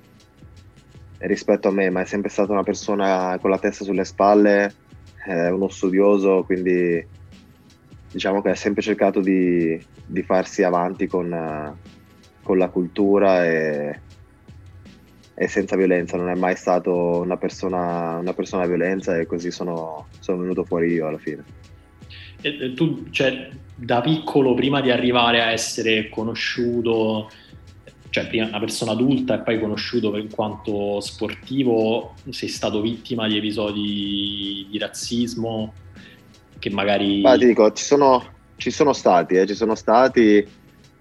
rispetto, 1.19 1.67
a 1.67 1.71
me, 1.71 1.89
ma 1.89 2.01
è 2.01 2.05
sempre 2.05 2.29
stata 2.29 2.51
una 2.51 2.63
persona 2.63 3.37
con 3.39 3.49
la 3.51 3.59
testa 3.59 3.83
sulle 3.83 4.03
spalle, 4.03 4.73
è 5.25 5.49
uno 5.49 5.67
studioso, 5.67 6.43
quindi 6.43 7.05
diciamo 8.11 8.41
che 8.41 8.49
ha 8.49 8.55
sempre 8.55 8.81
cercato 8.81 9.19
di, 9.19 9.79
di 10.05 10.23
farsi 10.23 10.63
avanti 10.63 11.05
con, 11.05 11.77
con 12.41 12.57
la 12.57 12.69
cultura 12.69 13.45
e, 13.45 13.99
e, 15.35 15.47
senza 15.47 15.75
violenza, 15.75 16.17
non 16.17 16.29
è 16.29 16.35
mai 16.35 16.55
stato 16.55 17.21
una 17.21 17.37
persona, 17.37 18.17
una 18.17 18.33
persona 18.33 18.65
violenza 18.65 19.19
e 19.19 19.27
così 19.27 19.51
sono, 19.51 20.07
sono 20.17 20.39
venuto 20.39 20.63
fuori 20.63 20.93
io 20.93 21.07
alla 21.07 21.19
fine. 21.19 21.43
E, 22.41 22.73
tu, 22.73 23.07
cioè, 23.11 23.49
da 23.75 24.01
piccolo, 24.01 24.53
prima 24.53 24.81
di 24.81 24.91
arrivare 24.91 25.41
a 25.41 25.51
essere 25.51 26.09
conosciuto, 26.09 27.29
cioè 28.09 28.27
prima 28.27 28.47
una 28.47 28.59
persona 28.59 28.91
adulta 28.91 29.35
e 29.35 29.43
poi 29.43 29.59
conosciuto 29.59 30.15
in 30.17 30.29
quanto 30.29 30.99
sportivo, 30.99 32.13
sei 32.29 32.49
stato 32.49 32.81
vittima 32.81 33.27
di 33.27 33.37
episodi 33.37 34.67
di 34.69 34.77
razzismo 34.77 35.73
che 36.59 36.69
magari... 36.69 37.21
Ma 37.21 37.37
ti 37.37 37.47
dico, 37.47 37.71
ci 37.71 37.83
sono, 37.83 38.23
ci 38.57 38.69
sono 38.69 38.93
stati, 38.93 39.35
eh, 39.35 39.47
ci 39.47 39.55
sono 39.55 39.75
stati, 39.75 40.47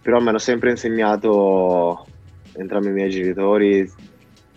però 0.00 0.20
mi 0.20 0.28
hanno 0.28 0.38
sempre 0.38 0.70
insegnato 0.70 2.06
entrambi 2.54 2.88
i 2.88 2.92
miei 2.92 3.10
genitori 3.10 3.90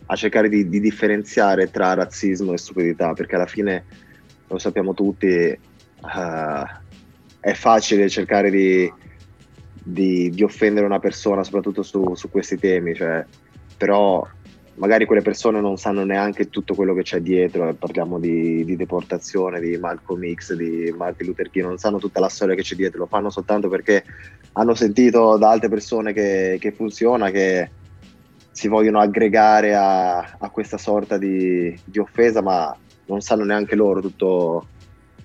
a 0.08 0.16
cercare 0.16 0.50
di, 0.50 0.70
di 0.70 0.80
differenziare 0.80 1.70
tra 1.72 1.94
razzismo 1.94 2.54
e 2.54 2.58
stupidità, 2.58 3.14
perché 3.14 3.36
alla 3.36 3.46
fine, 3.46 3.86
lo 4.48 4.58
sappiamo 4.58 4.94
tutti, 4.94 5.28
uh, 5.28 6.84
è 7.46 7.54
facile 7.54 8.10
cercare 8.10 8.50
di, 8.50 8.92
di, 9.72 10.32
di, 10.32 10.42
offendere 10.42 10.88
una 10.88 10.98
persona, 10.98 11.44
soprattutto 11.44 11.84
su, 11.84 12.16
su 12.16 12.32
questi 12.32 12.58
temi, 12.58 12.96
cioè, 12.96 13.24
però 13.78 14.28
magari 14.78 15.06
quelle 15.06 15.22
persone 15.22 15.62
non 15.62 15.78
sanno 15.78 16.04
neanche 16.04 16.50
tutto 16.50 16.74
quello 16.74 16.96
che 16.96 17.04
c'è 17.04 17.20
dietro, 17.20 17.72
parliamo 17.76 18.18
di, 18.18 18.66
di, 18.66 18.76
deportazione, 18.76 19.60
di 19.60 19.78
Malcolm 19.78 20.34
X, 20.34 20.56
di 20.56 20.92
Martin 20.98 21.28
Luther 21.28 21.52
King, 21.52 21.68
non 21.68 21.78
sanno 21.78 22.00
tutta 22.00 22.20
la 22.20 22.30
storia 22.30 22.56
che 22.56 22.64
c'è 22.64 22.74
dietro, 22.74 23.02
lo 23.02 23.06
fanno 23.06 23.30
soltanto 23.30 23.70
perché 23.70 24.04
hanno 24.54 24.74
sentito 24.74 25.38
da 25.38 25.52
altre 25.52 25.70
persone 25.70 26.14
che, 26.14 26.58
che 26.60 26.72
funziona, 26.72 27.30
che 27.30 27.70
si 28.50 28.68
vogliono 28.68 29.00
aggregare 29.00 29.76
a, 29.76 30.18
a 30.18 30.50
questa 30.50 30.80
sorta 30.80 31.20
di, 31.20 31.80
di, 31.86 32.00
offesa, 32.00 32.42
ma 32.42 32.76
non 33.06 33.22
sanno 33.22 33.44
neanche 33.44 33.76
loro 33.76 34.02
tutto, 34.02 34.66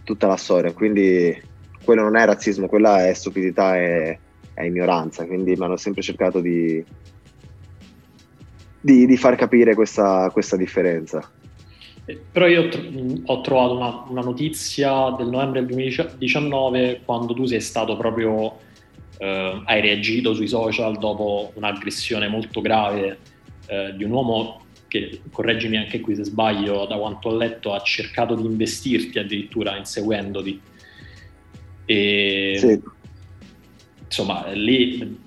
tutta 0.05 0.27
la 0.27 0.37
storia, 0.37 0.75
quindi 0.75 1.49
quello 1.85 2.03
non 2.03 2.17
è 2.17 2.25
razzismo, 2.25 2.69
quella 2.69 3.07
è 3.07 3.15
stupidità 3.15 3.77
e 3.77 4.19
è 4.55 4.65
ignoranza, 4.65 5.27
quindi 5.27 5.55
mi 5.57 5.65
hanno 5.65 5.77
sempre 5.77 6.03
cercato 6.03 6.41
di, 6.41 6.85
di, 8.81 9.07
di 9.07 9.17
far 9.17 9.37
capire 9.37 9.75
questa, 9.75 10.29
questa 10.33 10.57
differenza. 10.57 11.31
Eh, 12.05 12.21
però 12.31 12.47
io 12.47 12.69
ho 13.27 13.41
trovato 13.41 13.77
una, 13.77 14.05
una, 14.09 14.23
notizia 14.23 15.11
del 15.17 15.29
novembre 15.29 15.61
del 15.61 15.69
2019 15.71 17.03
quando 17.05 17.35
tu 17.35 17.45
sei 17.45 17.61
stato 17.61 17.97
proprio, 17.97 18.59
eh, 19.19 19.63
hai 19.65 19.81
reagito 19.81 20.35
sui 20.35 20.49
social 20.49 20.99
dopo 20.99 21.53
un'aggressione 21.55 22.29
molto 22.29 22.61
grave 22.61 23.19
eh, 23.67 23.95
di 23.97 24.05
un 24.05 24.11
uomo 24.11 24.65
che, 24.89 25.21
correggimi 25.31 25.77
anche 25.77 26.01
qui 26.01 26.17
se 26.17 26.25
sbaglio, 26.25 26.87
da 26.87 26.97
quanto 26.97 27.29
ho 27.29 27.37
letto, 27.37 27.73
ha 27.73 27.81
cercato 27.81 28.35
di 28.35 28.45
investirti 28.45 29.19
addirittura 29.19 29.77
inseguendoti. 29.77 30.61
E, 31.91 32.55
sì. 32.57 32.81
Insomma, 34.05 34.47
lì 34.53 35.19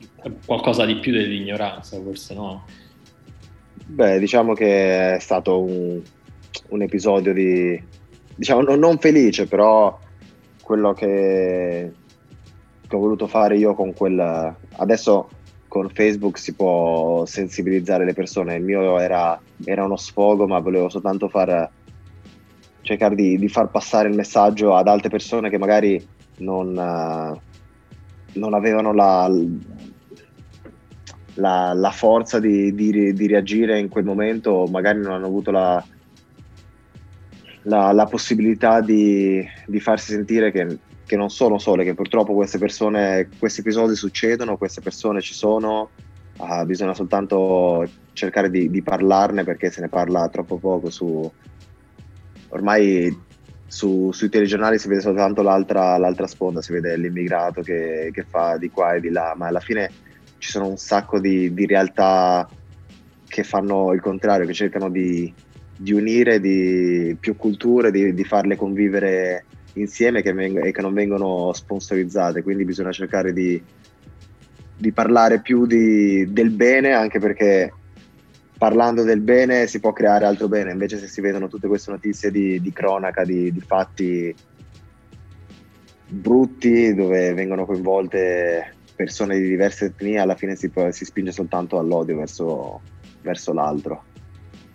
qualcosa 0.46 0.86
di 0.86 0.96
più 0.96 1.12
dell'ignoranza, 1.12 2.02
forse 2.02 2.34
no? 2.34 2.66
Beh, 3.86 4.18
diciamo 4.18 4.54
che 4.54 5.16
è 5.16 5.20
stato 5.20 5.62
un, 5.62 6.02
un 6.70 6.82
episodio 6.82 7.34
di, 7.34 7.82
diciamo, 8.34 8.62
non, 8.62 8.80
non, 8.80 8.98
felice, 8.98 9.46
però 9.46 10.00
quello 10.62 10.94
che, 10.94 11.92
che 12.88 12.96
ho 12.96 13.00
voluto 13.00 13.28
fare 13.28 13.58
io 13.58 13.74
con 13.74 13.94
quel... 13.94 14.56
Adesso 14.78 15.30
con 15.68 15.90
Facebook 15.90 16.38
si 16.38 16.54
può 16.54 17.26
sensibilizzare 17.26 18.06
le 18.06 18.14
persone, 18.14 18.56
il 18.56 18.64
mio 18.64 19.00
era, 19.00 19.38
era 19.66 19.84
uno 19.84 19.98
sfogo, 19.98 20.48
ma 20.48 20.60
volevo 20.60 20.88
soltanto 20.88 21.28
far, 21.28 21.70
cercare 22.84 23.16
di, 23.16 23.38
di, 23.38 23.50
far 23.50 23.70
passare 23.70 24.08
il 24.08 24.16
messaggio 24.16 24.76
ad 24.76 24.88
altre 24.88 25.10
persone 25.10 25.50
che 25.50 25.58
magari 25.58 26.13
non, 26.44 26.70
uh, 26.70 27.40
non 28.34 28.54
avevano 28.54 28.94
la, 28.94 29.30
la, 31.36 31.74
la 31.74 31.92
forza 31.92 32.40
di, 32.40 32.74
di, 32.74 33.14
di, 33.14 33.28
reagire 33.28 33.80
in 33.80 33.90
quel 33.90 34.04
momento, 34.04 34.68
magari 34.70 35.00
non 35.00 35.14
hanno 35.14 35.28
avuto 35.28 35.52
la, 35.52 35.84
la, 37.64 38.08
possibilità 38.10 38.82
di, 38.82 39.48
farsi 39.80 40.12
sentire 40.12 40.52
che, 40.52 40.78
che, 41.06 41.16
non 41.16 41.30
sono 41.30 41.58
sole, 41.58 41.84
che 41.84 41.94
purtroppo 41.94 42.34
queste 42.34 42.58
persone, 42.58 43.30
questi 43.40 43.62
episodi 43.62 43.96
succedono, 43.96 44.58
queste 44.58 44.82
persone 44.82 45.22
ci 45.22 45.34
sono, 45.34 45.90
uh, 46.38 46.66
bisogna 46.66 46.94
soltanto 46.94 47.88
cercare 48.14 48.50
di, 48.50 48.82
parlarne 48.84 49.44
perché 49.44 49.72
se 49.72 49.82
ne 49.82 49.90
parla 49.90 50.30
troppo 50.30 50.58
poco 50.58 50.90
su... 50.90 51.32
Ormai 52.50 53.12
su, 53.74 54.12
sui 54.12 54.30
telegiornali 54.30 54.78
si 54.78 54.88
vede 54.88 55.02
soltanto 55.02 55.42
l'altra, 55.42 55.98
l'altra 55.98 56.28
sponda, 56.28 56.62
si 56.62 56.72
vede 56.72 56.96
l'immigrato 56.96 57.64
che, 57.64 58.12
che, 58.14 58.24
fa 58.24 58.56
di 58.58 58.70
qua 58.70 58.94
e 58.94 59.00
di 59.00 59.10
là, 59.10 59.34
ma 59.36 59.48
alla 59.48 59.60
fine 59.60 59.90
ci 60.38 60.52
sono 60.52 60.68
un 60.68 60.78
sacco 60.78 61.20
di, 61.20 61.52
di 61.56 61.66
realtà 61.66 62.48
che 63.28 63.44
fanno 63.44 63.92
il 63.94 64.00
contrario, 64.00 64.46
che 64.46 64.54
cercano 64.54 64.92
di, 64.92 65.34
di 65.76 65.92
unire 65.92 66.40
di 66.40 67.18
più 67.20 67.36
culture, 67.36 67.90
di, 67.90 68.14
di, 68.14 68.24
farle 68.24 68.56
convivere 68.56 69.46
insieme 69.74 70.22
che 70.22 70.34
veng- 70.34 70.64
e 70.64 70.72
che 70.72 70.82
non 70.82 70.94
vengono 70.94 71.52
sponsorizzate, 71.52 72.44
quindi 72.44 72.66
bisogna 72.66 72.92
cercare 72.92 73.34
di, 73.34 73.60
di 74.78 74.92
parlare 74.92 75.42
più 75.42 75.66
del 75.66 76.52
bene, 76.52 76.94
anche 76.94 77.18
perché 77.18 77.74
parlando 78.58 79.04
del 79.04 79.22
bene 79.22 79.68
si 79.68 79.80
può 79.80 79.94
creare 79.94 80.26
altro 80.26 80.48
bene, 80.48 80.72
invece 80.72 80.98
se 80.98 81.08
si 81.08 81.22
vedono 81.22 81.48
tutte 81.48 81.68
queste 81.68 81.92
notizie 81.92 82.32
di, 82.32 82.62
di 82.62 82.72
cronaca, 82.72 83.24
di, 83.24 83.52
di, 83.52 83.60
fatti 83.62 84.34
brutti 86.08 86.94
dove 86.94 87.34
vengono 87.34 87.66
coinvolte 87.66 88.76
persone 88.96 89.40
di 89.40 89.48
diverse 89.48 89.86
etnie, 89.86 90.20
alla 90.20 90.36
fine 90.36 90.56
si, 90.56 90.72
si 90.92 91.06
spinge 91.06 91.32
soltanto 91.32 91.80
all'odio 91.80 92.16
verso, 92.16 92.82
verso 93.22 93.54
l'altro. 93.54 94.04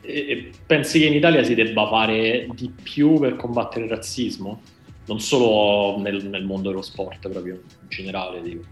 E 0.00 0.50
pensi 0.66 0.98
che 0.98 1.06
in 1.06 1.14
Italia 1.14 1.42
si 1.42 1.54
debba 1.54 1.86
fare 1.86 2.48
di 2.54 2.72
più 2.82 3.18
per 3.18 3.36
combattere 3.36 3.84
il 3.84 3.90
razzismo? 3.90 4.62
Non 5.06 5.20
solo 5.20 6.00
nel, 6.00 6.26
nel 6.28 6.44
mondo 6.44 6.70
dello 6.70 6.82
sport, 6.82 7.28
proprio 7.28 7.54
in 7.54 7.88
generale. 7.88 8.42
Dico. 8.42 8.62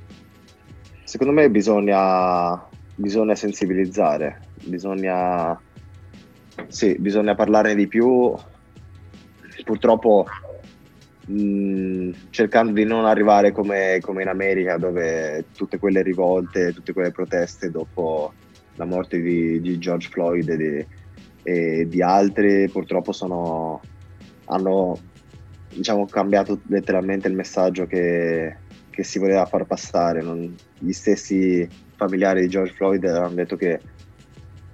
Secondo 1.05 1.33
me 1.33 1.51
bisogna, 1.51 2.69
bisogna 2.97 3.35
sensibilizzare, 3.35 4.41
bisogna, 4.65 5.59
sì, 6.67 6.97
bisogna 6.99 7.35
parlarne 7.35 7.75
di 7.75 7.87
più. 7.87 8.35
Purtroppo 9.65 10.26
mh, 11.26 12.11
cercando 12.31 12.73
di 12.73 12.85
non 12.85 13.05
arrivare 13.05 13.53
come, 13.53 13.99
come, 14.00 14.23
in 14.23 14.29
America 14.29 14.76
dove 14.76 15.47
tutte 15.55 15.79
quelle 15.79 16.03
rivolte, 16.03 16.73
tutte 16.73 16.93
quelle 16.93 17.12
proteste 17.12 17.71
dopo 17.71 18.33
la 18.76 18.85
morte 18.85 19.21
di, 19.21 19.61
di 19.61 19.79
George 19.79 20.09
Floyd 20.09 20.49
e 20.49 20.57
di, 20.57 20.87
e 21.43 21.88
di 21.88 22.03
altri 22.03 22.69
purtroppo 22.69 23.12
sono, 23.12 23.81
hanno 24.47 24.99
diciamo, 25.73 26.07
cambiato 26.07 26.61
letteralmente 26.67 27.29
il 27.29 27.35
messaggio 27.35 27.87
che, 27.87 28.57
che 28.91 29.03
si 29.03 29.19
voleva 29.19 29.47
far 29.47 29.65
passare. 29.65 30.23
Non, 30.23 30.55
gli 30.79 30.93
stessi 30.93 31.67
familiari 31.97 32.43
di 32.43 32.49
George 32.49 32.73
Floyd 32.73 33.05
hanno 33.05 33.35
detto 33.35 33.57
che 33.57 33.81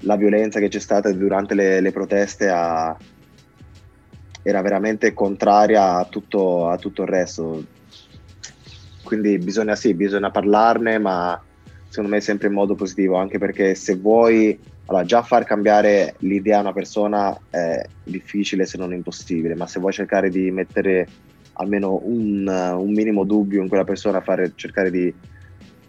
la 0.01 0.17
violenza 0.17 0.59
che 0.59 0.69
c'è 0.69 0.81
stata 0.81 1.11
durante 1.13 1.55
le, 1.55 1.81
le 1.81 1.93
proteste 1.93 2.49
ha, 2.49 2.97
era 4.43 4.61
veramente 4.61 5.13
contraria 5.15 5.97
a 5.97 6.05
tutto, 6.05 6.69
a 6.69 6.77
tutto 6.77 7.03
il 7.03 7.09
resto. 7.09 7.65
Quindi 9.03 9.39
bisogna, 9.39 9.77
sì, 9.77 9.95
bisogna 9.95 10.31
parlarne, 10.31 10.99
ma 10.99 11.41
secondo 11.89 12.11
me 12.15 12.21
sempre 12.21 12.49
in 12.49 12.55
modo 12.55 12.75
positivo, 12.75 13.17
anche 13.17 13.39
perché 13.39 13.75
se 13.75 13.97
vuoi 13.97 14.59
allora, 14.87 15.05
già 15.05 15.23
far 15.23 15.45
cambiare 15.45 16.15
l'idea 16.19 16.59
a 16.59 16.63
una 16.63 16.73
persona 16.73 17.39
è 17.51 17.83
difficile 18.03 18.67
se 18.67 18.79
non 18.79 18.93
impossibile, 18.93 19.55
ma 19.55 19.67
se 19.67 19.79
vuoi 19.79 19.93
cercare 19.93 20.29
di 20.29 20.51
mettere 20.51 21.07
almeno 21.55 22.01
un, 22.03 22.47
un 22.47 22.93
minimo 22.93 23.25
dubbio 23.25 23.63
in 23.63 23.69
quella 23.69 23.85
persona, 23.85 24.21
fare, 24.21 24.53
cercare 24.55 24.91
di, 24.91 25.15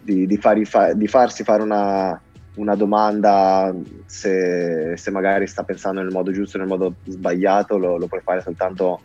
di, 0.04 0.26
di, 0.26 0.36
far, 0.36 0.94
di 0.94 1.06
farsi 1.08 1.42
fare 1.42 1.62
una, 1.62 2.20
una 2.56 2.74
domanda 2.74 3.74
se, 4.06 4.96
se, 4.96 5.10
magari 5.10 5.46
sta 5.46 5.64
pensando 5.64 6.00
nel 6.00 6.12
modo 6.12 6.30
giusto 6.30 6.56
o 6.56 6.60
nel 6.60 6.68
modo 6.68 6.96
sbagliato, 7.04 7.78
lo, 7.78 7.96
lo, 7.96 8.06
puoi 8.06 8.20
fare 8.22 8.40
soltanto 8.40 9.00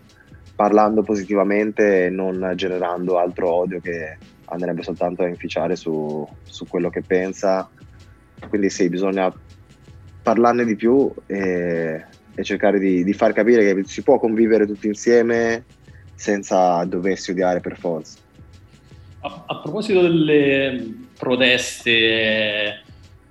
parlando 0.56 1.03
positivamente 1.03 2.06
e 2.06 2.10
non 2.10 2.51
generando 2.56 3.18
altro 3.18 3.51
odio 3.51 3.79
che 3.79 4.18
andrebbe 4.46 4.84
soltanto 4.84 5.24
a 5.24 5.27
inficiare 5.27 5.75
su, 5.75 6.27
su 6.44 6.68
quello 6.68 6.89
che 6.89 7.01
pensa. 7.01 7.70
Quindi 8.48 8.70
sì, 8.70 8.89
bisogna 8.89 9.34
parlarne 10.22 10.65
di 10.65 10.75
più 10.75 11.12
e, 11.25 12.06
e 12.36 12.44
cercare 12.44 12.77
di, 12.77 13.03
di, 13.03 13.13
far 13.13 13.34
capire 13.34 13.74
che 13.74 13.84
si 13.86 14.03
può 14.03 14.20
convivere 14.20 14.65
tutti 14.65 14.88
insieme 14.88 15.65
senza 16.13 16.84
doversi 16.86 17.32
odiare 17.32 17.62
per 17.62 17.77
forza. 17.77 18.18
A, 19.21 19.43
a 19.47 19.55
proposito 19.57 20.01
delle 20.01 21.07
proteste 21.17 22.83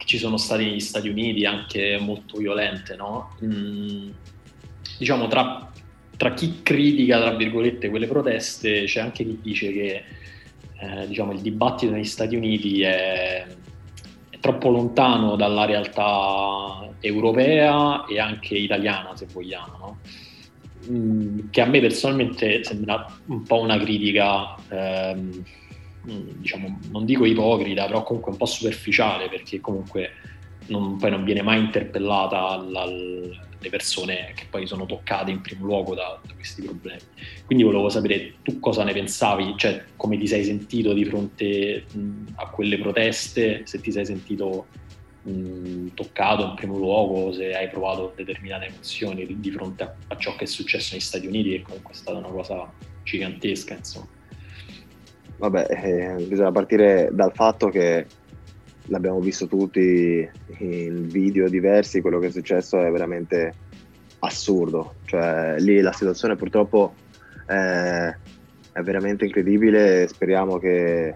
ci 0.08 0.16
sono 0.16 0.36
state 0.38 0.62
negli 0.64 0.80
Stati 0.80 1.08
Uniti 1.08 1.44
anche 1.44 1.98
molto 2.00 2.38
violente, 2.38 2.96
no? 2.96 3.36
Mm, 3.44 4.08
diciamo 4.98 5.28
tra, 5.28 5.70
tra, 6.16 6.32
chi 6.32 6.60
critica, 6.62 7.20
tra 7.20 7.34
virgolette, 7.34 7.90
quelle 7.90 8.06
proteste 8.06 8.84
c'è 8.84 9.00
anche 9.00 9.24
chi 9.24 9.38
dice 9.42 9.70
che 9.70 10.04
eh, 10.80 11.06
diciamo, 11.06 11.32
il 11.32 11.40
dibattito 11.40 11.92
negli 11.92 12.04
Stati 12.04 12.36
Uniti 12.36 12.80
è, 12.80 13.46
è, 14.30 14.38
troppo 14.40 14.70
lontano 14.70 15.36
dalla 15.36 15.66
realtà 15.66 16.88
europea 17.00 18.06
e 18.06 18.18
anche 18.18 18.56
italiana, 18.56 19.14
se 19.14 19.26
vogliamo, 19.30 19.76
no? 19.76 19.98
mm, 20.90 21.50
che 21.50 21.60
a 21.60 21.66
me 21.66 21.80
personalmente 21.80 22.64
sembra 22.64 23.06
un 23.26 23.42
po' 23.42 23.60
una 23.60 23.78
critica... 23.78 24.54
Ehm, 24.70 25.44
diciamo, 26.38 26.78
non 26.90 27.04
dico 27.04 27.24
ipocrita, 27.24 27.86
però 27.86 28.02
comunque 28.02 28.32
un 28.32 28.38
po' 28.38 28.46
superficiale 28.46 29.28
perché 29.28 29.60
comunque 29.60 30.10
non, 30.68 30.96
poi 30.96 31.10
non 31.10 31.24
viene 31.24 31.42
mai 31.42 31.60
interpellata 31.60 32.56
la, 32.56 32.84
le 32.84 33.68
persone 33.70 34.32
che 34.34 34.46
poi 34.48 34.66
sono 34.66 34.86
toccate 34.86 35.30
in 35.30 35.40
primo 35.40 35.64
luogo 35.66 35.94
da, 35.94 36.18
da, 36.24 36.34
questi 36.34 36.62
problemi. 36.62 37.00
Quindi 37.44 37.64
volevo 37.64 37.88
sapere 37.88 38.34
tu 38.42 38.58
cosa 38.60 38.84
ne 38.84 38.92
pensavi, 38.92 39.54
cioè 39.56 39.84
come 39.96 40.16
ti 40.18 40.26
sei 40.26 40.44
sentito 40.44 40.92
di 40.92 41.04
fronte 41.04 41.84
mh, 41.92 42.26
a 42.36 42.48
quelle 42.48 42.78
proteste, 42.78 43.62
se 43.64 43.80
ti 43.80 43.90
sei 43.90 44.04
sentito 44.04 44.66
mh, 45.22 45.88
toccato 45.94 46.44
in 46.44 46.54
primo 46.54 46.76
luogo, 46.76 47.32
se 47.32 47.54
hai 47.54 47.68
provato 47.68 48.12
determinate 48.14 48.66
emozioni 48.66 49.26
di, 49.26 49.40
di 49.40 49.50
fronte 49.50 49.82
a, 49.82 49.94
a, 50.08 50.16
ciò 50.16 50.36
che 50.36 50.44
è 50.44 50.46
successo 50.46 50.90
negli 50.92 51.02
Stati 51.02 51.26
Uniti, 51.26 51.50
che 51.50 51.62
comunque 51.62 51.92
è 51.92 51.96
stata 51.96 52.18
una 52.18 52.28
cosa 52.28 52.70
gigantesca, 53.02 53.74
insomma. 53.74 54.16
Vabbè, 55.38 55.66
eh, 55.70 56.24
bisogna 56.26 56.50
partire 56.50 57.10
dal 57.12 57.32
fatto 57.32 57.68
che 57.68 58.06
l'abbiamo 58.86 59.20
visto 59.20 59.46
tutti 59.46 60.28
in 60.58 61.06
video 61.06 61.48
diversi, 61.48 62.00
quello 62.00 62.18
che 62.18 62.26
è 62.26 62.30
successo 62.30 62.80
è 62.80 62.90
veramente 62.90 63.54
assurdo. 64.20 64.96
Cioè, 65.04 65.56
lì 65.58 65.80
la 65.80 65.92
situazione 65.92 66.36
purtroppo 66.36 66.94
è, 67.46 68.14
è 68.72 68.80
veramente 68.82 69.26
incredibile. 69.26 70.08
Speriamo 70.08 70.58
che, 70.58 71.14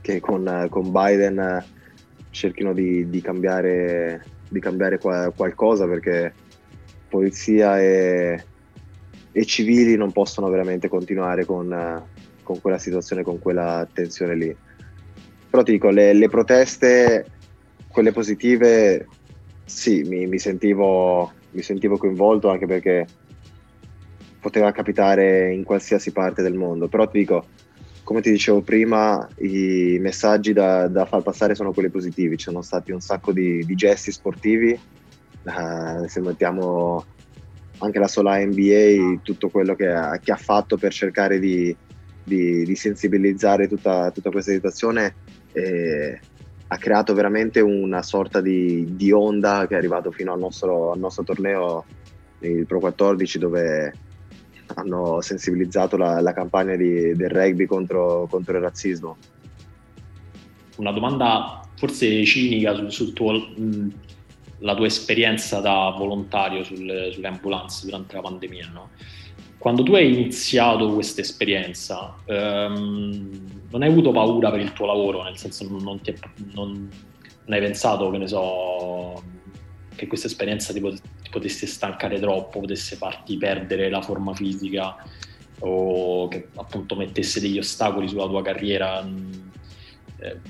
che 0.00 0.20
con, 0.20 0.66
con, 0.70 0.90
Biden 0.90 1.64
cerchino 2.30 2.72
di, 2.72 3.08
di 3.10 3.20
cambiare, 3.20 4.24
di 4.48 4.60
cambiare 4.60 4.98
qua, 4.98 5.30
qualcosa 5.34 5.86
perché 5.86 6.32
polizia 7.08 7.78
e, 7.78 8.42
e, 9.30 9.44
civili 9.44 9.96
non 9.96 10.12
possono 10.12 10.48
veramente 10.48 10.88
continuare 10.88 11.44
con 11.44 12.10
con 12.52 12.60
quella 12.60 12.78
situazione, 12.78 13.22
con 13.22 13.38
quella 13.38 13.86
tensione 13.90 14.36
lì. 14.36 14.56
Però 15.50 15.62
ti 15.62 15.72
dico, 15.72 15.90
le, 15.90 16.12
le 16.12 16.28
proteste, 16.28 17.26
quelle 17.88 18.12
positive, 18.12 19.06
sì, 19.64 20.02
mi, 20.02 20.26
mi, 20.26 20.38
sentivo, 20.38 21.32
mi 21.50 21.62
sentivo 21.62 21.96
coinvolto 21.96 22.50
anche 22.50 22.66
perché 22.66 23.06
poteva 24.40 24.72
capitare 24.72 25.52
in 25.52 25.64
qualsiasi 25.64 26.12
parte 26.12 26.42
del 26.42 26.54
mondo. 26.54 26.88
Però 26.88 27.08
ti 27.08 27.18
dico, 27.18 27.46
come 28.02 28.20
ti 28.20 28.30
dicevo 28.30 28.60
prima, 28.62 29.26
i 29.38 29.98
messaggi 30.00 30.52
da, 30.52 30.88
da, 30.88 31.06
far 31.06 31.22
passare 31.22 31.54
sono 31.54 31.72
quelli 31.72 31.90
positivi. 31.90 32.36
Ci 32.36 32.44
sono 32.44 32.62
stati 32.62 32.92
un 32.92 33.00
sacco 33.00 33.32
di, 33.32 33.64
di 33.64 33.74
gesti 33.74 34.10
sportivi. 34.10 34.78
Uh, 35.44 36.06
se 36.06 36.20
mettiamo 36.20 37.04
anche 37.78 37.98
la 37.98 38.08
sola 38.08 38.38
NBA, 38.38 39.20
tutto 39.22 39.48
quello 39.48 39.74
che 39.74 39.88
ha, 39.88 40.18
che 40.18 40.32
ha 40.32 40.36
fatto 40.36 40.76
per 40.76 40.92
cercare 40.92 41.38
di, 41.38 41.76
di, 42.24 42.64
di 42.64 42.74
sensibilizzare 42.76 43.68
tutta, 43.68 44.10
tutta, 44.10 44.30
questa 44.30 44.52
situazione 44.52 45.14
eh, 45.52 46.20
ha 46.68 46.76
creato 46.78 47.14
veramente 47.14 47.60
una 47.60 48.02
sorta 48.02 48.40
di, 48.40 48.94
di, 48.96 49.12
onda 49.12 49.66
che 49.66 49.74
è 49.74 49.78
arrivato 49.78 50.10
fino 50.10 50.32
al 50.32 50.38
nostro, 50.38 50.92
al 50.92 50.98
nostro 50.98 51.24
torneo, 51.24 51.84
il 52.40 52.66
Pro 52.66 52.80
14, 52.80 53.38
dove 53.38 53.92
hanno 54.74 55.20
sensibilizzato 55.20 55.96
la, 55.96 56.20
la 56.20 56.32
campagna 56.32 56.74
di, 56.76 57.14
del 57.14 57.28
rugby 57.28 57.66
contro, 57.66 58.26
contro, 58.30 58.56
il 58.56 58.62
razzismo. 58.62 59.16
Una 60.76 60.92
domanda 60.92 61.60
forse 61.76 62.24
cinica 62.24 62.74
sul, 62.74 62.90
sul 62.90 63.12
tuo, 63.12 63.32
mh, 63.32 63.92
la 64.60 64.74
tua 64.74 64.86
esperienza 64.86 65.60
da 65.60 65.94
volontario 65.96 66.64
sul, 66.64 67.10
sulle 67.12 67.26
ambulance 67.26 67.84
durante 67.84 68.14
la 68.14 68.22
pandemia, 68.22 68.70
no? 68.72 68.90
Quando 69.62 69.84
tu 69.84 69.94
hai 69.94 70.12
iniziato 70.12 70.92
questa 70.92 71.20
esperienza, 71.20 72.16
ehm, 72.24 73.68
non 73.70 73.82
hai 73.82 73.88
avuto 73.90 74.10
paura 74.10 74.50
per 74.50 74.58
il 74.58 74.72
tuo 74.72 74.86
lavoro, 74.86 75.22
nel 75.22 75.38
senso 75.38 75.64
non, 75.68 76.00
ti, 76.00 76.12
non, 76.52 76.72
non 76.72 76.90
hai 77.46 77.60
pensato, 77.60 78.10
che 78.10 78.18
ne 78.18 78.26
so, 78.26 79.22
che 79.94 80.08
questa 80.08 80.26
esperienza 80.26 80.72
ti, 80.72 80.80
pot- 80.80 81.00
ti, 81.22 81.30
potesse 81.30 81.68
stancare 81.68 82.18
troppo, 82.18 82.58
potesse 82.58 82.96
farti 82.96 83.36
perdere 83.36 83.88
la 83.88 84.02
forma 84.02 84.34
fisica 84.34 84.96
o 85.60 86.26
che 86.26 86.48
appunto 86.56 86.96
mettesse 86.96 87.38
degli 87.38 87.58
ostacoli 87.58 88.08
sulla 88.08 88.26
tua 88.26 88.42
carriera, 88.42 89.08
eh, 90.18 90.40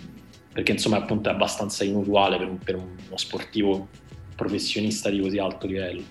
perché 0.55 0.72
insomma 0.72 0.96
appunto 0.96 1.29
è 1.29 1.33
abbastanza 1.33 1.85
inusuale 1.85 2.38
per, 2.38 2.48
un, 2.48 2.57
per 2.57 2.77
uno 2.77 3.16
sportivo 3.16 3.88
professionista 4.35 5.11
di 5.11 5.20
così 5.20 5.37
alto 5.37 5.66
livello. 5.66 6.03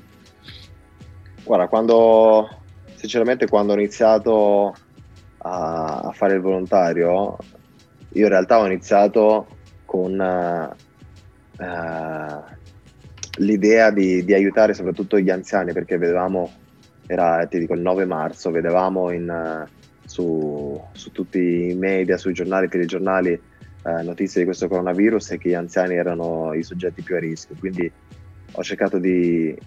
Guarda, 1.43 1.67
quando 1.67 2.60
sinceramente 3.01 3.47
quando 3.47 3.73
ho 3.73 3.75
iniziato 3.75 4.75
a, 5.39 6.01
a, 6.01 6.11
fare 6.11 6.35
il 6.35 6.41
volontario, 6.41 7.35
io 8.09 8.23
in 8.23 8.29
realtà 8.29 8.59
ho 8.59 8.67
iniziato 8.67 9.47
con 9.85 10.19
uh, 10.19 11.65
l'idea 13.39 13.89
di, 13.89 14.23
di, 14.23 14.33
aiutare 14.35 14.75
soprattutto 14.75 15.17
gli 15.17 15.31
anziani 15.31 15.73
perché 15.73 15.97
vedevamo, 15.97 16.51
era 17.07 17.43
ti 17.47 17.57
dico 17.57 17.73
il 17.73 17.81
9 17.81 18.05
marzo, 18.05 18.51
vedevamo 18.51 19.09
in, 19.09 19.27
uh, 19.27 19.67
su, 20.05 20.79
su, 20.91 21.11
tutti 21.11 21.71
i 21.71 21.73
media, 21.73 22.17
sui 22.17 22.33
giornali, 22.33 22.67
telegiornali 22.67 23.31
eh, 23.31 24.03
notizie 24.03 24.41
di 24.41 24.45
questo 24.45 24.67
coronavirus 24.67 25.31
è 25.31 25.37
che 25.39 25.49
gli 25.49 25.55
anziani 25.55 25.95
erano 25.95 26.53
i 26.53 26.61
soggetti 26.61 27.01
più 27.01 27.15
a 27.15 27.19
rischio, 27.19 27.55
quindi 27.57 27.91
ho 28.51 28.63
cercato 28.63 28.99
di, 28.99 29.57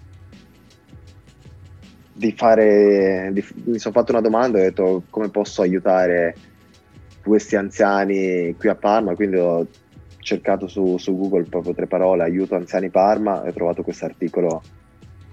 di 2.17 2.31
fare, 2.31 3.29
di, 3.33 3.45
mi 3.65 3.77
sono 3.77 3.93
fatto 3.93 4.13
una 4.13 4.21
domanda 4.21 4.57
e 4.57 4.61
ho 4.61 4.63
detto 4.63 5.03
come 5.09 5.29
posso 5.29 5.61
aiutare 5.61 6.33
questi 7.21 7.57
anziani 7.57 8.55
qui 8.57 8.69
a 8.69 8.75
Parma, 8.75 9.15
quindi 9.15 9.35
ho 9.35 9.67
cercato 10.19 10.67
su, 10.67 10.97
su 10.97 11.17
Google 11.17 11.43
proprio 11.43 11.73
tre 11.73 11.87
parole, 11.87 12.23
aiuto 12.23 12.55
anziani 12.55 12.89
Parma 12.89 13.43
e 13.43 13.49
ho 13.49 13.53
trovato 13.53 13.83
questo 13.83 14.05
articolo 14.05 14.61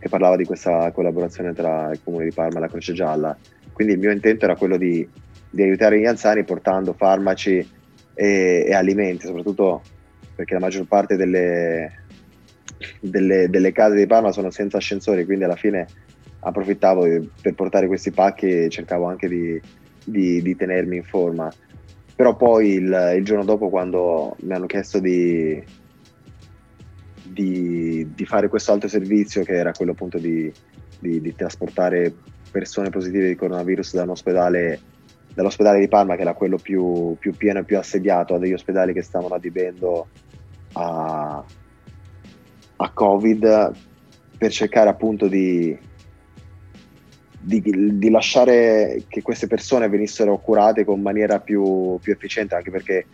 che 0.01 0.09
parlava 0.09 0.35
di 0.35 0.45
questa 0.45 0.91
collaborazione 0.91 1.53
tra 1.53 1.91
il 1.93 2.01
comune 2.03 2.25
di 2.25 2.33
Parma 2.35 2.59
e 2.59 2.61
la 2.63 2.69
Croce 2.69 2.93
Gialla. 2.93 3.37
Quindi 3.73 3.93
il 3.93 4.01
mio 4.01 4.11
intento 4.11 4.45
era 4.45 4.57
quello 4.57 4.77
di, 4.77 5.09
di 5.51 5.63
aiutare 5.63 6.01
gli 6.01 6.07
anziani 6.07 6.43
portando 6.43 6.95
farmaci 6.95 7.59
e, 8.13 8.65
e, 8.67 8.75
alimenti, 8.75 9.27
soprattutto 9.27 9.83
perché 10.35 10.55
la 10.55 10.61
maggior 10.61 10.87
parte 10.89 11.15
delle, 11.15 12.03
delle, 12.99 13.49
delle 13.49 13.71
case 13.71 13.95
di 13.95 14.07
Parma 14.07 14.33
sono 14.33 14.51
senza 14.51 14.79
ascensori, 14.79 15.25
quindi 15.25 15.45
alla 15.45 15.55
fine 15.55 15.87
approfittavo 16.45 17.07
per 17.41 17.55
portare 17.55 17.87
questi 17.87 18.11
pacchi 18.11 18.47
e 18.47 18.69
cercavo 18.69 19.07
anche 19.07 19.29
di, 19.29 19.61
di, 20.05 20.43
di 20.43 20.57
tenermi 20.57 20.97
in 20.97 21.05
forma. 21.05 21.53
Però 22.15 22.37
poi 22.37 22.75
il, 22.75 23.15
il, 23.17 23.25
giorno 23.25 23.45
dopo, 23.45 23.69
quando 23.69 24.37
mi 24.41 24.53
hanno 24.53 24.67
chiesto 24.67 24.99
di, 24.99 25.63
di, 27.23 28.09
di 28.15 28.27
fare 28.27 28.49
questo 28.49 28.73
altro 28.73 28.89
servizio, 28.89 29.45
che 29.45 29.55
era 29.55 29.73
quello 29.73 29.93
appunto 29.93 30.19
di, 30.19 30.53
trasportare 31.35 32.13
persone 32.51 32.91
positive 32.91 33.29
di 33.29 33.35
coronavirus 33.35 33.95
da 33.95 34.03
un 34.03 34.11
ospedale, 34.11 34.81
dall'ospedale 35.35 35.81
di 35.81 35.89
Parma, 35.89 36.17
che 36.17 36.23
era 36.23 36.35
quello 36.35 36.59
più, 36.59 37.17
più 37.19 37.35
pieno 37.35 37.61
e 37.61 37.65
più 37.65 37.79
assediato, 37.79 38.35
a 38.35 38.39
degli 38.39 38.53
ospedali 38.53 38.93
che 38.93 39.03
stavano 39.03 39.35
adibendo 39.35 40.09
a, 40.75 41.45
a 42.77 42.91
Covid, 42.91 43.73
per 44.37 44.51
cercare 44.51 44.91
appunto 44.91 45.29
di, 45.29 45.77
di, 47.43 47.61
di, 47.99 48.11
lasciare 48.11 49.03
che 49.09 49.21
queste 49.21 49.49
persone 49.49 49.89
venissero 49.89 50.39
curate 50.39 50.85
con 50.85 51.01
maniera 51.01 51.41
più, 51.41 51.99
più, 52.01 52.13
efficiente, 52.13 52.55
anche 52.55 52.71
perché 52.71 53.07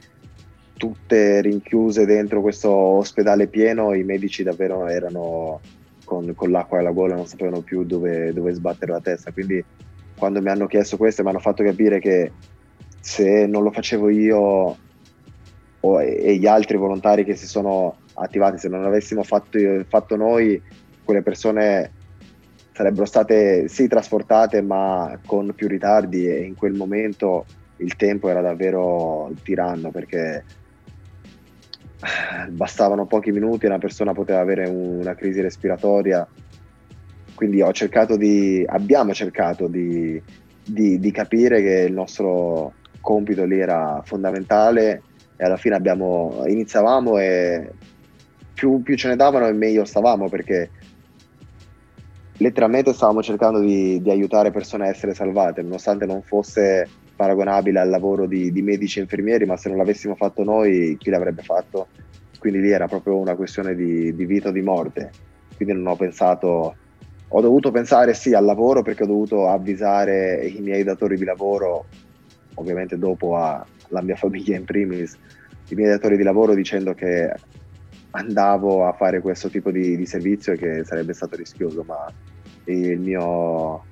tutte 0.76 1.40
rinchiuse 1.40 2.04
dentro 2.04 2.42
questo 2.42 2.70
ospedale 2.70 3.46
pieno, 3.46 3.94
i 3.94 4.04
medici 4.04 4.42
davvero 4.42 4.86
erano 4.86 5.60
con, 6.04 6.34
con 6.34 6.50
l'acqua 6.50 6.78
alla 6.78 6.92
gola, 6.92 7.14
non 7.14 7.26
sapevano 7.26 7.62
più 7.62 7.84
dove, 7.84 8.32
dove 8.32 8.52
sbattere 8.52 8.92
la 8.92 9.00
testa. 9.00 9.32
Quindi 9.32 9.64
quando 10.16 10.42
mi 10.42 10.50
hanno 10.50 10.66
chiesto 10.66 10.96
questo 10.96 11.22
mi 11.22 11.30
hanno 11.30 11.38
fatto 11.38 11.64
capire 11.64 11.98
che 11.98 12.32
se 13.00 13.46
non 13.46 13.62
lo 13.62 13.70
facevo 13.70 14.10
io 14.10 14.76
o, 15.80 16.02
e 16.02 16.36
gli 16.36 16.46
altri 16.46 16.76
volontari 16.76 17.24
che 17.24 17.34
si 17.34 17.46
sono 17.46 17.96
attivati, 18.14 18.58
se 18.58 18.68
non 18.68 18.82
l'avessimo 18.82 19.22
fatto, 19.22 19.58
fatto 19.88 20.16
noi, 20.16 20.60
quelle 21.04 21.22
persone 21.22 21.92
sarebbero 22.78 23.06
state 23.06 23.66
sì 23.66 23.88
trasportate 23.88 24.62
ma 24.62 25.18
con 25.26 25.52
più 25.56 25.66
ritardi 25.66 26.28
e 26.28 26.44
in 26.44 26.54
quel 26.54 26.74
momento 26.74 27.44
il 27.78 27.96
tempo 27.96 28.28
era 28.28 28.40
davvero 28.40 29.32
tiranno 29.42 29.90
perché 29.90 30.44
bastavano 32.50 33.06
pochi 33.06 33.32
minuti 33.32 33.64
e 33.64 33.68
una 33.68 33.78
persona 33.78 34.12
poteva 34.12 34.38
avere 34.38 34.68
una 34.68 35.16
crisi 35.16 35.40
respiratoria. 35.40 36.24
Quindi 37.34 37.62
ho 37.62 37.72
cercato 37.72 38.16
di 38.16 38.64
abbiamo 38.64 39.12
cercato 39.12 39.66
di, 39.66 40.22
di, 40.64 41.00
di 41.00 41.10
capire 41.10 41.60
che 41.60 41.80
il 41.80 41.92
nostro 41.92 42.74
compito 43.00 43.44
lì 43.44 43.58
era 43.58 44.02
fondamentale 44.04 45.02
e 45.36 45.44
alla 45.44 45.56
fine 45.56 45.74
abbiamo 45.74 46.44
iniziavamo 46.46 47.18
e 47.18 47.72
più, 48.54 48.82
più 48.82 48.96
ce 48.96 49.08
ne 49.08 49.16
davano 49.16 49.48
e 49.48 49.52
meglio 49.52 49.84
stavamo 49.84 50.28
perché 50.28 50.70
letteralmente 52.38 52.92
stavamo 52.92 53.22
cercando 53.22 53.60
di, 53.60 54.00
di, 54.00 54.10
aiutare 54.10 54.50
persone 54.50 54.86
a 54.86 54.90
essere 54.90 55.14
salvate, 55.14 55.62
nonostante 55.62 56.06
non 56.06 56.22
fosse 56.22 56.88
paragonabile 57.14 57.80
al 57.80 57.88
lavoro 57.88 58.26
di, 58.26 58.52
di, 58.52 58.62
medici 58.62 58.98
e 58.98 59.02
infermieri, 59.02 59.44
ma 59.44 59.56
se 59.56 59.68
non 59.68 59.78
l'avessimo 59.78 60.14
fatto 60.14 60.44
noi, 60.44 60.96
chi 60.98 61.10
l'avrebbe 61.10 61.42
fatto? 61.42 61.88
Quindi 62.38 62.60
lì 62.60 62.70
era 62.70 62.86
proprio 62.86 63.16
una 63.16 63.34
questione 63.34 63.74
di, 63.74 64.14
di 64.14 64.24
vita 64.24 64.48
o 64.48 64.52
di 64.52 64.62
morte. 64.62 65.10
Quindi 65.56 65.74
non 65.74 65.88
ho 65.88 65.96
pensato, 65.96 66.76
ho 67.26 67.40
dovuto 67.40 67.72
pensare 67.72 68.14
sì 68.14 68.34
al 68.34 68.44
lavoro 68.44 68.82
perché 68.82 69.02
ho 69.02 69.06
dovuto 69.06 69.48
avvisare 69.48 70.46
i 70.46 70.60
miei 70.60 70.84
datori 70.84 71.16
di 71.16 71.24
lavoro, 71.24 71.86
ovviamente 72.54 72.96
dopo 72.96 73.36
alla 73.36 74.02
mia 74.02 74.14
famiglia 74.14 74.56
in 74.56 74.64
primis, 74.64 75.18
i 75.70 75.74
miei 75.74 75.90
datori 75.90 76.16
di 76.16 76.22
lavoro 76.22 76.54
dicendo 76.54 76.94
che 76.94 77.32
andavo 78.10 78.86
a 78.86 78.92
fare 78.92 79.20
questo 79.20 79.48
tipo 79.48 79.70
di, 79.70 79.96
di 79.96 80.06
servizio 80.06 80.54
che 80.54 80.84
sarebbe 80.84 81.12
stato 81.12 81.36
rischioso, 81.36 81.84
ma 81.84 82.06
il 82.64 82.98
mio, 82.98 83.84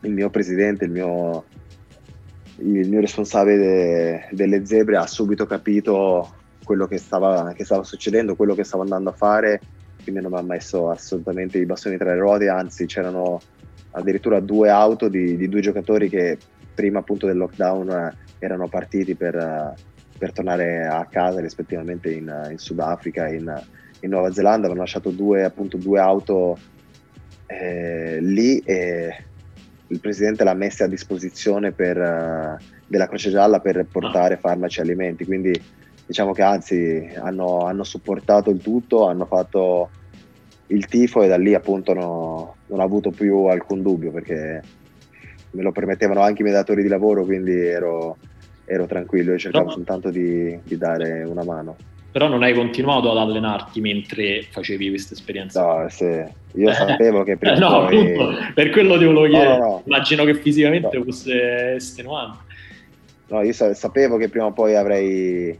il 0.00 0.12
mio 0.12 0.30
presidente, 0.30 0.84
il 0.84 0.90
mio, 0.90 1.44
il 2.58 2.88
mio 2.88 3.00
responsabile 3.00 3.56
de, 3.56 4.28
delle 4.30 4.66
zebre 4.66 4.96
ha 4.96 5.06
subito 5.06 5.46
capito 5.46 6.34
quello 6.64 6.86
che 6.86 6.98
stava, 6.98 7.52
che 7.54 7.64
stava 7.64 7.82
succedendo, 7.82 8.36
quello 8.36 8.54
che 8.54 8.64
stavo 8.64 8.82
andando 8.82 9.10
a 9.10 9.14
fare, 9.14 9.60
quindi 10.02 10.20
non 10.20 10.32
mi 10.32 10.38
ha 10.38 10.42
messo 10.42 10.90
assolutamente 10.90 11.58
i 11.58 11.66
bastoni 11.66 11.96
tra 11.96 12.12
le 12.12 12.20
ruote, 12.20 12.48
anzi 12.48 12.86
c'erano 12.86 13.40
addirittura 13.92 14.40
due 14.40 14.68
auto 14.68 15.08
di, 15.08 15.36
di 15.36 15.48
due 15.48 15.60
giocatori 15.60 16.08
che 16.08 16.38
prima 16.74 17.00
appunto 17.00 17.26
del 17.26 17.38
lockdown 17.38 18.12
erano 18.38 18.68
partiti 18.68 19.14
per 19.14 19.74
per 20.18 20.32
tornare 20.32 20.84
a 20.86 21.06
casa 21.06 21.40
rispettivamente 21.40 22.10
in, 22.12 22.48
in 22.50 22.58
Sudafrica 22.58 23.26
e 23.26 23.36
in, 23.36 23.62
in, 24.00 24.10
Nuova 24.10 24.32
Zelanda. 24.32 24.66
Avevano 24.66 24.80
lasciato 24.80 25.10
due, 25.10 25.44
appunto, 25.44 25.76
due 25.76 26.00
auto 26.00 26.58
eh, 27.46 28.18
lì 28.20 28.58
e 28.58 29.24
il 29.86 30.00
presidente 30.00 30.44
l'ha 30.44 30.54
messa 30.54 30.84
a 30.84 30.88
disposizione 30.88 31.72
per, 31.72 31.96
uh, 31.96 32.62
della 32.86 33.06
Croce 33.06 33.30
Gialla 33.30 33.60
per 33.60 33.86
portare 33.90 34.36
farmaci 34.36 34.80
e 34.80 34.82
alimenti. 34.82 35.24
Quindi 35.24 35.52
diciamo 36.04 36.32
che 36.32 36.42
anzi 36.42 37.10
hanno, 37.16 37.60
hanno, 37.60 37.84
supportato 37.84 38.50
il 38.50 38.60
tutto, 38.60 39.06
hanno 39.06 39.26
fatto 39.26 39.90
il 40.68 40.86
tifo 40.86 41.22
e 41.22 41.28
da 41.28 41.36
lì 41.36 41.54
appunto 41.54 41.94
no, 41.94 42.56
non 42.66 42.80
ho 42.80 42.82
avuto 42.82 43.10
più 43.10 43.44
alcun 43.44 43.82
dubbio 43.82 44.10
perché 44.10 44.62
me 45.50 45.62
lo 45.62 45.72
permettevano 45.72 46.20
anche 46.20 46.42
i 46.42 46.44
miei 46.44 46.56
datori 46.56 46.82
di 46.82 46.88
lavoro, 46.88 47.24
quindi 47.24 47.52
ero 47.52 48.16
ero 48.68 48.86
tranquillo 48.86 49.32
e 49.32 49.38
cercavo 49.38 49.66
no. 49.66 49.70
soltanto 49.72 50.10
di, 50.10 50.58
di, 50.62 50.76
dare 50.76 51.22
una 51.22 51.42
mano. 51.42 51.76
Però 52.12 52.28
non 52.28 52.42
hai 52.42 52.52
continuato 52.52 53.10
ad 53.10 53.16
allenarti 53.16 53.80
mentre 53.80 54.42
facevi 54.50 54.88
questa 54.90 55.14
esperienza? 55.14 55.62
No, 55.62 55.88
sì. 55.88 56.24
io 56.54 56.72
sapevo 56.74 57.24
che 57.24 57.36
prima 57.36 57.56
No, 57.56 57.86
poi... 57.86 58.12
appunto, 58.12 58.36
per 58.54 58.70
quello 58.70 58.98
ti 58.98 59.04
volevo 59.04 59.26
chiedere. 59.26 59.58
No, 59.58 59.66
no, 59.66 59.82
Immagino 59.86 60.24
che 60.24 60.34
fisicamente 60.34 61.02
fosse 61.02 61.74
estenuante. 61.74 62.46
No, 63.28 63.42
io 63.42 63.52
sapevo 63.52 64.16
che 64.16 64.28
prima 64.28 64.46
o 64.46 64.52
poi 64.52 64.74
avrei 64.74 65.58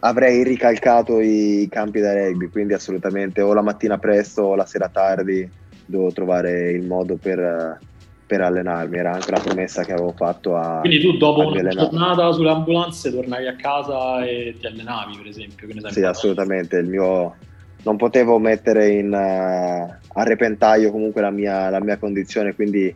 avrei 0.00 0.42
ricalcato 0.42 1.20
i 1.20 1.66
campi 1.70 2.00
da 2.00 2.14
rugby, 2.14 2.48
quindi 2.48 2.72
assolutamente 2.72 3.40
o 3.40 3.52
la 3.52 3.62
mattina 3.62 3.98
presto 3.98 4.42
o 4.42 4.54
la 4.54 4.64
sera 4.66 4.88
tardi 4.88 5.48
devo 5.84 6.10
trovare 6.12 6.70
il 6.70 6.84
modo 6.86 7.16
per, 7.16 7.78
per 8.26 8.40
allenarmi, 8.40 8.98
era 8.98 9.12
anche 9.12 9.30
una 9.30 9.40
promessa 9.40 9.84
che 9.84 9.92
avevo 9.92 10.12
fatto 10.16 10.56
a... 10.56 10.80
Quindi 10.80 11.00
tu 11.00 11.16
dopo 11.16 11.46
una 11.46 11.68
giornata 11.68 12.32
sulle 12.32 12.50
ambulanze 12.50 13.12
tornavi 13.12 13.46
a 13.46 13.54
casa 13.54 14.24
e 14.24 14.56
ti 14.58 14.66
allenavi 14.66 15.16
per 15.16 15.26
esempio? 15.28 15.68
Sì, 15.90 16.02
assolutamente, 16.02 16.76
il 16.76 16.88
mio... 16.88 17.36
non 17.84 17.96
potevo 17.96 18.38
mettere 18.40 18.88
in, 18.88 19.12
uh, 19.12 19.94
a 20.18 20.22
repentaglio 20.24 20.90
comunque 20.90 21.20
la 21.20 21.30
mia, 21.30 21.70
la 21.70 21.80
mia, 21.80 21.98
condizione, 21.98 22.54
quindi 22.54 22.92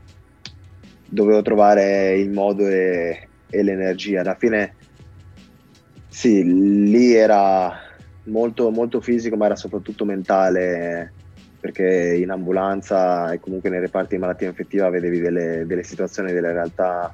dovevo 1.08 1.42
trovare 1.42 2.16
il 2.18 2.30
modo 2.30 2.66
e, 2.66 3.28
e 3.48 3.62
l'energia. 3.62 4.22
Alla 4.22 4.34
fine 4.34 4.74
sì, 6.08 6.42
lì 6.90 7.14
era 7.14 7.72
molto, 8.24 8.70
molto 8.70 9.00
fisico, 9.00 9.36
ma 9.36 9.46
era 9.46 9.56
soprattutto 9.56 10.04
mentale 10.04 11.12
perché 11.60 12.16
in 12.16 12.30
ambulanza 12.30 13.32
e 13.32 13.38
comunque 13.38 13.68
nei 13.68 13.80
reparti 13.80 14.14
di 14.14 14.20
malattia 14.20 14.48
infettiva 14.48 14.88
vedevi 14.88 15.20
delle, 15.20 15.64
delle 15.66 15.84
situazioni, 15.84 16.32
delle 16.32 16.52
realtà 16.52 17.12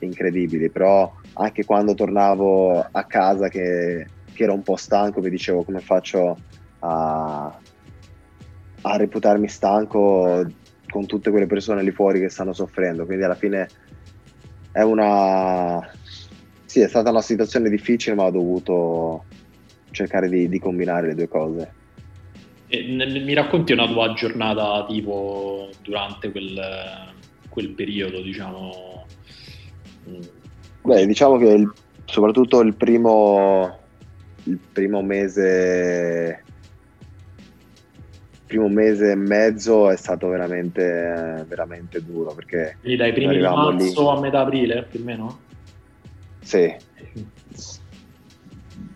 incredibili, 0.00 0.68
però 0.68 1.10
anche 1.34 1.64
quando 1.64 1.94
tornavo 1.94 2.80
a 2.80 3.04
casa 3.04 3.48
che, 3.48 4.06
che 4.32 4.42
ero 4.42 4.52
un 4.52 4.62
po' 4.62 4.76
stanco 4.76 5.20
mi 5.20 5.30
dicevo 5.30 5.62
come 5.62 5.80
faccio 5.80 6.36
a, 6.80 7.58
a 8.82 8.96
reputarmi 8.96 9.48
stanco 9.48 10.44
con 10.88 11.06
tutte 11.06 11.30
quelle 11.30 11.46
persone 11.46 11.82
lì 11.82 11.90
fuori 11.90 12.20
che 12.20 12.28
stanno 12.28 12.52
soffrendo, 12.52 13.06
quindi 13.06 13.24
alla 13.24 13.34
fine 13.34 13.68
è 14.72 14.82
una... 14.82 15.80
Sì, 16.64 16.80
è 16.80 16.88
stata 16.88 17.10
una 17.10 17.22
situazione 17.22 17.70
difficile, 17.70 18.16
ma 18.16 18.24
ho 18.24 18.30
dovuto 18.32 19.24
cercare 19.92 20.28
di, 20.28 20.48
di 20.48 20.58
combinare 20.58 21.06
le 21.06 21.14
due 21.14 21.28
cose. 21.28 21.72
E, 22.74 23.20
mi 23.20 23.34
racconti 23.34 23.72
una 23.72 23.86
tua 23.86 24.12
giornata 24.14 24.84
tipo 24.88 25.68
durante 25.82 26.32
quel, 26.32 26.60
quel 27.48 27.68
periodo, 27.70 28.20
diciamo? 28.20 29.06
Beh, 30.82 31.06
diciamo 31.06 31.36
che 31.38 31.48
il, 31.50 31.72
soprattutto 32.04 32.60
il 32.60 32.74
primo, 32.74 33.78
il 34.44 34.58
primo 34.72 35.02
mese 35.02 36.42
primo 38.46 38.68
mese 38.68 39.12
e 39.12 39.14
mezzo 39.16 39.90
è 39.90 39.96
stato 39.96 40.28
veramente, 40.28 41.44
veramente 41.48 42.04
duro 42.04 42.34
perché 42.34 42.76
Quindi 42.80 42.98
dai 42.98 43.12
primi 43.12 43.36
di 43.36 43.42
marzo 43.42 44.02
lì. 44.02 44.08
a 44.08 44.20
metà 44.20 44.40
aprile 44.40 44.86
più 44.88 45.00
o 45.00 45.04
meno? 45.04 45.40
Sì, 46.40 46.72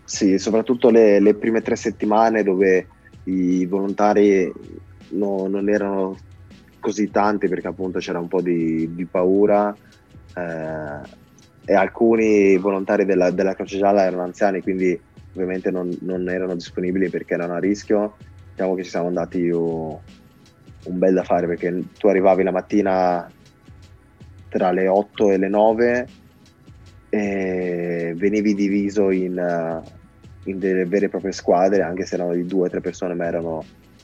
sì 0.05 0.37
soprattutto 0.37 0.89
le, 0.89 1.19
le 1.19 1.33
prime 1.33 1.61
tre 1.61 1.75
settimane 1.75 2.43
dove 2.43 2.87
i 3.29 3.65
volontari 3.65 4.51
no, 5.09 5.47
non 5.47 5.69
erano 5.69 6.17
così 6.79 7.11
tanti 7.11 7.47
perché 7.47 7.67
appunto 7.67 7.99
c'era 7.99 8.19
un 8.19 8.27
po' 8.27 8.41
di, 8.41 8.93
di 8.93 9.05
paura 9.05 9.75
eh, 10.35 11.17
e 11.65 11.73
alcuni 11.73 12.57
volontari 12.57 13.05
della, 13.05 13.31
della, 13.31 13.53
Croce 13.53 13.77
Gialla 13.77 14.05
erano 14.05 14.23
anziani 14.23 14.61
quindi 14.61 14.99
ovviamente 15.33 15.69
non, 15.71 15.95
non, 16.01 16.27
erano 16.29 16.55
disponibili 16.55 17.09
perché 17.09 17.35
erano 17.35 17.53
a 17.53 17.59
rischio. 17.59 18.15
Diciamo 18.51 18.75
che 18.75 18.83
ci 18.83 18.89
siamo 18.89 19.07
andati 19.07 19.47
un, 19.49 19.97
un 20.85 20.97
bel 20.97 21.13
da 21.13 21.23
fare 21.23 21.47
perché 21.47 21.83
tu 21.97 22.07
arrivavi 22.07 22.43
la 22.43 22.51
mattina 22.51 23.31
tra 24.49 24.71
le 24.71 24.87
8 24.87 25.31
e 25.31 25.37
le 25.37 25.47
9 25.47 26.07
e 27.09 28.13
venivi 28.17 28.53
diviso 28.53 29.11
in, 29.11 29.81
in 30.49 30.59
delle 30.59 30.85
vere 30.85 31.05
e 31.05 31.09
proprie 31.09 31.31
squadre 31.31 31.81
anche 31.81 32.05
se 32.05 32.15
erano 32.15 32.33
di 32.33 32.45
due 32.45 32.67
o 32.67 32.69
tre 32.69 32.81
persone 32.81 33.13
ma 33.13 33.25
erano, 33.25 33.63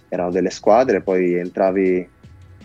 erano 0.09 0.31
delle 0.31 0.49
squadre 0.49 1.01
poi 1.01 1.35
entravi 1.35 2.09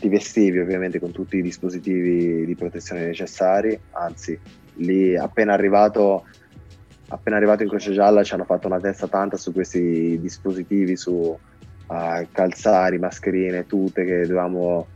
ti 0.01 0.09
vestivi 0.09 0.59
ovviamente 0.59 0.99
con 0.99 1.13
tutti 1.13 1.37
i 1.37 1.43
dispositivi 1.43 2.47
di 2.47 2.57
protezione 2.57 3.05
necessari, 3.05 3.79
anzi 3.93 4.37
lì 4.77 5.15
appena 5.15 5.53
arrivato, 5.53 6.25
appena 7.09 7.37
arrivato 7.37 7.63
in 7.63 7.69
Croce 7.69 7.93
Gialla 7.93 8.25
ci 8.25 8.33
hanno 8.33 8.45
fatto 8.45 8.67
una 8.67 8.81
testa 8.81 9.07
tanta 9.07 9.37
su 9.37 9.53
questi 9.53 10.19
dispositivi, 10.19 10.97
su 10.97 11.13
uh, 11.13 12.27
calzari, 12.33 12.99
mascherine, 12.99 13.67
tutte 13.67 14.05
che 14.05 14.21
dovevamo 14.23 14.87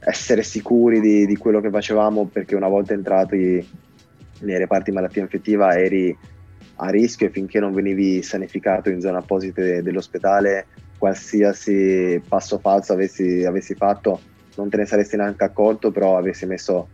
essere 0.00 0.42
sicuri 0.42 1.00
di, 1.00 1.26
di, 1.26 1.36
quello 1.36 1.60
che 1.60 1.70
facevamo 1.70 2.26
perché 2.26 2.54
una 2.54 2.68
volta 2.68 2.94
entrati 2.94 3.68
nei 4.40 4.56
reparti 4.56 4.90
malattia 4.90 5.20
infettiva 5.20 5.76
eri 5.76 6.16
a 6.80 6.90
rischio 6.90 7.26
e 7.26 7.30
finché 7.30 7.60
non 7.60 7.72
venivi 7.72 8.22
sanificato 8.22 8.90
in 8.90 9.00
zone 9.00 9.18
apposite 9.18 9.82
dell'ospedale 9.82 10.66
qualsiasi 10.98 12.20
passo 12.26 12.58
falso 12.58 12.92
avessi, 12.92 13.44
avessi, 13.44 13.74
fatto 13.74 14.20
non 14.56 14.68
te 14.68 14.76
ne 14.76 14.86
saresti 14.86 15.16
neanche 15.16 15.44
accorto, 15.44 15.90
però 15.90 16.18
avessi 16.18 16.44
messo 16.44 16.88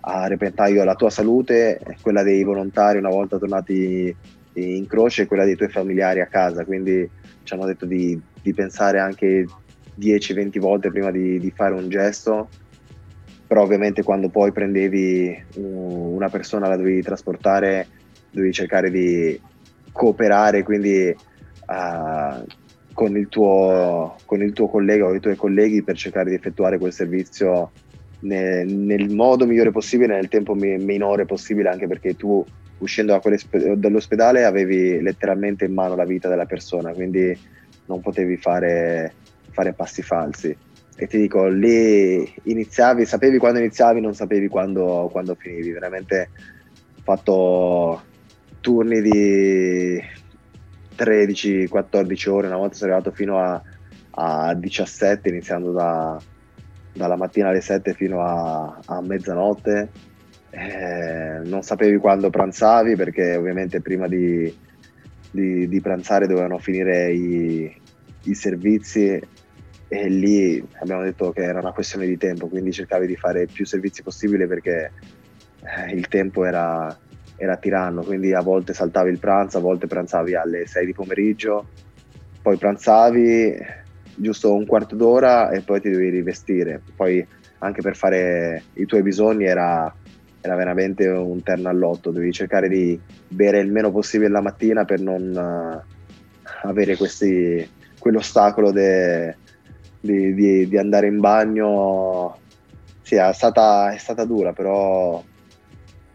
a 0.00 0.26
repentaglio 0.26 0.84
la 0.84 0.96
tua 0.96 1.10
salute, 1.10 1.80
quella 2.02 2.22
dei 2.22 2.42
volontari 2.42 2.98
una 2.98 3.08
volta 3.08 3.38
tornati 3.38 4.14
in 4.54 4.86
croce 4.86 5.22
e 5.22 5.26
quella 5.26 5.44
dei 5.44 5.56
tuoi 5.56 5.70
familiari 5.70 6.20
a 6.20 6.26
casa. 6.26 6.64
Quindi 6.64 7.08
ci 7.44 7.54
hanno 7.54 7.66
detto 7.66 7.86
di, 7.86 8.20
di 8.42 8.52
pensare 8.52 8.98
anche 8.98 9.46
10-20 9.98 10.58
volte 10.58 10.90
prima 10.90 11.10
di, 11.10 11.38
di, 11.38 11.52
fare 11.54 11.74
un 11.74 11.88
gesto, 11.88 12.48
però 13.46 13.62
ovviamente 13.62 14.02
quando 14.02 14.28
poi 14.28 14.52
prendevi 14.52 15.44
una 15.54 16.28
persona 16.28 16.68
la 16.68 16.76
dovevi 16.76 17.02
trasportare, 17.02 17.86
dovevi 18.34 18.52
cercare 18.52 18.90
di 18.90 19.40
cooperare, 19.92 20.62
quindi 20.62 21.14
uh, 21.66 22.44
con 22.92 23.16
il, 23.16 23.28
tuo, 23.28 24.16
con 24.24 24.42
il 24.42 24.52
tuo 24.52 24.68
collega 24.68 25.06
o 25.06 25.14
i 25.14 25.20
tuoi 25.20 25.36
colleghi 25.36 25.82
per 25.82 25.96
cercare 25.96 26.30
di 26.30 26.36
effettuare 26.36 26.78
quel 26.78 26.92
servizio 26.92 27.70
nel, 28.20 28.66
nel 28.66 29.10
modo 29.14 29.46
migliore 29.46 29.70
possibile, 29.70 30.14
nel 30.14 30.28
tempo 30.28 30.54
mi, 30.54 30.76
minore 30.78 31.24
possibile, 31.24 31.68
anche 31.68 31.86
perché 31.86 32.16
tu 32.16 32.44
uscendo 32.78 33.18
da 33.18 33.74
dall'ospedale 33.76 34.44
avevi 34.44 35.00
letteralmente 35.00 35.64
in 35.64 35.72
mano 35.72 35.94
la 35.94 36.04
vita 36.04 36.28
della 36.28 36.46
persona, 36.46 36.92
quindi 36.92 37.36
non 37.86 38.00
potevi 38.00 38.36
fare, 38.36 39.14
fare 39.50 39.72
passi 39.72 40.02
falsi. 40.02 40.56
E 40.96 41.06
ti 41.06 41.18
dico, 41.18 41.46
lì 41.48 42.32
iniziavi, 42.44 43.04
sapevi 43.04 43.38
quando 43.38 43.58
iniziavi, 43.58 44.00
non 44.00 44.14
sapevi 44.14 44.48
quando, 44.48 45.08
quando 45.10 45.34
finivi. 45.34 45.70
Veramente 45.70 46.30
fatto 47.02 48.02
turni 48.64 49.02
di 49.02 50.02
13-14 50.96 52.30
ore, 52.30 52.46
una 52.46 52.56
volta 52.56 52.76
sono 52.76 52.92
arrivato 52.92 53.14
fino 53.14 53.38
a, 53.38 53.62
a 54.12 54.54
17, 54.54 55.28
iniziando 55.28 55.70
da, 55.70 56.18
dalla 56.94 57.16
mattina 57.16 57.50
alle 57.50 57.60
7 57.60 57.92
fino 57.92 58.22
a, 58.22 58.80
a 58.86 59.02
mezzanotte. 59.02 59.90
Eh, 60.48 61.40
non 61.44 61.60
sapevi 61.60 61.98
quando 61.98 62.30
pranzavi 62.30 62.96
perché 62.96 63.36
ovviamente 63.36 63.82
prima 63.82 64.08
di, 64.08 64.50
di, 65.30 65.68
di 65.68 65.80
pranzare 65.82 66.26
dovevano 66.26 66.56
finire 66.56 67.12
i, 67.12 67.80
i, 68.22 68.34
servizi 68.34 69.20
e 69.88 70.08
lì 70.08 70.66
abbiamo 70.80 71.02
detto 71.02 71.32
che 71.32 71.42
era 71.42 71.58
una 71.58 71.72
questione 71.72 72.06
di 72.06 72.16
tempo, 72.16 72.46
quindi 72.46 72.72
cercavi 72.72 73.06
di 73.06 73.16
fare 73.16 73.44
più 73.44 73.66
servizi 73.66 74.02
possibile 74.02 74.46
perché 74.46 74.92
eh, 75.60 75.92
il 75.92 76.08
tempo 76.08 76.46
era, 76.46 76.96
era 77.44 77.56
tiranno, 77.56 78.02
quindi 78.02 78.34
a 78.34 78.40
volte 78.40 78.74
saltavi 78.74 79.10
il 79.10 79.18
pranzo, 79.18 79.58
a 79.58 79.62
volte 79.62 79.86
pranzavi 79.86 80.34
alle 80.34 80.66
6 80.66 80.86
di 80.86 80.92
pomeriggio, 80.92 81.68
poi 82.42 82.56
pranzavi 82.56 83.56
giusto 84.16 84.54
un 84.54 84.66
quarto 84.66 84.94
d'ora 84.94 85.50
e 85.50 85.60
poi 85.60 85.80
ti 85.80 85.90
dovevi 85.90 86.10
rivestire. 86.10 86.80
Poi 86.94 87.26
anche 87.58 87.80
per 87.80 87.96
fare 87.96 88.62
i 88.74 88.86
tuoi 88.86 89.02
bisogni 89.02 89.44
era, 89.44 89.92
era 90.40 90.54
veramente 90.54 91.08
un 91.08 91.42
terno 91.42 91.68
all'otto, 91.68 92.10
dovevi 92.10 92.32
cercare 92.32 92.68
di 92.68 92.98
bere 93.28 93.60
il 93.60 93.72
meno 93.72 93.90
possibile 93.90 94.30
la 94.30 94.42
mattina 94.42 94.84
per 94.84 95.00
non 95.00 95.32
uh, 95.34 96.68
avere 96.68 96.96
questi, 96.96 97.66
quell'ostacolo 97.98 98.70
de, 98.70 99.36
di, 100.00 100.34
di, 100.34 100.68
di, 100.68 100.76
andare 100.78 101.06
in 101.06 101.20
bagno. 101.20 102.38
Sì, 103.02 103.16
è 103.16 103.32
stata, 103.32 103.92
è 103.92 103.98
stata 103.98 104.24
dura, 104.24 104.52
però 104.52 105.22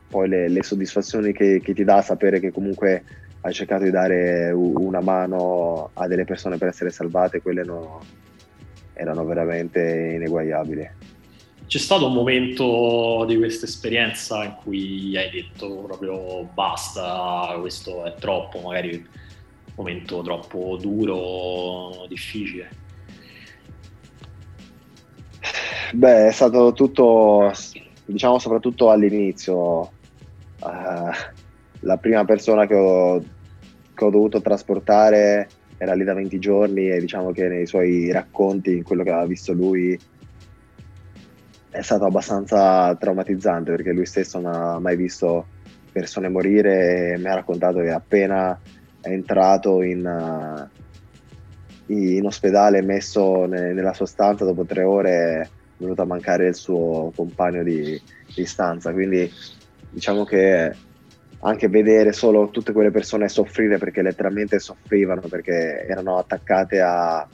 poi 0.10 0.28
le, 0.28 0.50
le 0.50 0.64
soddisfazioni 0.64 1.32
che, 1.32 1.62
che, 1.64 1.74
ti 1.74 1.84
dà 1.84 2.02
sapere 2.02 2.40
che 2.40 2.52
comunque 2.52 3.04
hai 3.42 3.54
cercato 3.54 3.84
di 3.84 3.92
dare 3.92 4.52
una 4.52 5.00
mano 5.00 5.92
a 5.94 6.08
delle 6.08 6.26
persone 6.26 6.58
per 6.58 6.70
essere 6.70 6.90
salvate, 6.90 7.42
quelle 7.42 7.64
no, 7.64 8.02
erano 8.94 9.24
veramente 9.24 10.14
ineguagliabili. 10.16 10.90
C'è 11.66 11.78
stato 11.78 12.08
un 12.08 12.14
momento 12.14 13.26
di 13.28 13.38
questa 13.38 13.66
esperienza 13.66 14.44
in 14.44 14.56
cui 14.56 15.16
hai 15.16 15.30
detto 15.30 15.84
proprio 15.84 16.44
basta, 16.52 17.56
questo 17.60 18.06
è 18.06 18.16
troppo, 18.16 18.60
magari 18.60 18.96
un 18.96 19.06
momento 19.76 20.22
troppo 20.22 20.78
duro, 20.82 22.08
difficile? 22.08 22.88
Beh, 25.94 26.28
è 26.28 26.32
stato 26.32 26.74
tutto, 26.74 27.52
diciamo 28.06 28.40
soprattutto 28.40 28.90
all'inizio, 28.90 29.92
uh, 30.62 31.12
la 31.82 31.98
prima 31.98 32.26
persona 32.26 32.66
che 32.66 32.76
ho, 32.76 33.20
che 33.94 34.06
ho, 34.06 34.10
dovuto 34.10 34.42
trasportare 34.42 35.48
era 35.78 35.94
lì 35.94 36.04
da 36.04 36.14
20 36.14 36.40
giorni 36.40 36.90
e 36.90 37.00
diciamo 37.00 37.32
che 37.32 37.48
nei 37.48 37.66
suoi 37.66 38.12
racconti, 38.12 38.76
in 38.78 38.84
quello 38.84 39.04
che 39.04 39.12
aveva 39.12 39.26
visto 39.26 39.54
lui, 39.54 39.98
è 41.72 41.82
stato 41.82 42.06
abbastanza 42.06 42.96
traumatizzante 42.96 43.72
perché 43.72 43.92
lui 43.92 44.06
stesso 44.06 44.40
non 44.40 44.54
ha 44.54 44.80
mai 44.80 44.96
visto 44.96 45.48
persone 45.92 46.30
morire 46.30 47.14
e 47.14 47.18
mi 47.18 47.28
ha 47.28 47.36
raccontato 47.36 47.80
che 47.80 47.92
appena 47.92 48.60
è 49.02 49.10
entrato 49.10 49.82
in, 49.82 50.06
uh, 50.06 51.94
in 51.94 52.26
ospedale 52.26 52.82
messo 52.82 53.46
ne, 53.46 53.74
nella 53.74 53.94
sua 53.94 54.06
stanza 54.06 54.46
dopo 54.46 54.66
tre 54.66 54.84
ore 54.84 55.42
è 55.42 55.50
venuto 55.78 56.02
a 56.02 56.06
mancare 56.06 56.48
il 56.48 56.56
suo 56.56 57.12
compagno 57.16 57.64
di, 57.64 58.00
di 58.36 58.46
stanza. 58.46 58.92
Quindi 58.92 59.32
diciamo 59.90 60.24
che 60.24 60.74
anche 61.42 61.70
vedere 61.70 62.12
solo 62.12 62.50
tutte 62.50 62.74
quelle 62.74 62.92
persone 62.92 63.30
soffrire 63.30 63.78
perché 63.78 64.02
letteralmente 64.02 64.60
soffrivano 64.60 65.22
perché 65.22 65.86
erano 65.88 66.18
attaccate 66.18 66.82
a, 66.82 67.28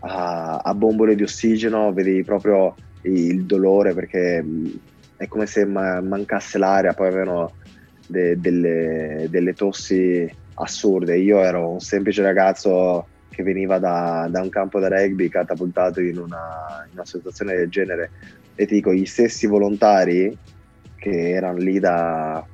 a, 0.00 0.56
a 0.56 0.74
bombole 0.74 1.14
di 1.14 1.22
ossigeno, 1.22 1.92
vedevi 1.92 2.24
proprio 2.24 2.74
il 3.02 3.44
dolore 3.44 3.92
perché 3.92 4.44
è 5.16 5.26
come 5.26 5.46
se 5.46 5.64
mancasse 5.64 6.58
l'aria, 6.58 6.94
poi 6.94 7.08
avevano 7.08 7.52
de, 8.06 8.38
delle, 8.40 9.26
delle, 9.28 9.52
tossi 9.52 10.30
assurde. 10.54 11.18
Io 11.18 11.42
ero 11.42 11.70
un 11.70 11.80
semplice 11.80 12.22
ragazzo 12.22 13.06
che 13.28 13.42
veniva 13.42 13.78
da, 13.78 14.26
da 14.30 14.40
un 14.40 14.48
campo 14.48 14.80
da 14.80 14.88
rugby 14.88 15.28
catapultato 15.28 16.00
in 16.00 16.18
una, 16.18 16.84
in 16.86 16.92
una 16.94 17.04
situazione 17.04 17.54
del 17.54 17.68
genere 17.68 18.10
e 18.54 18.66
ti 18.66 18.74
dico, 18.74 18.92
gli 18.92 19.04
stessi 19.04 19.46
volontari 19.46 20.36
che 20.98 21.30
erano 21.30 21.58
lì 21.58 21.78
da 21.78 22.44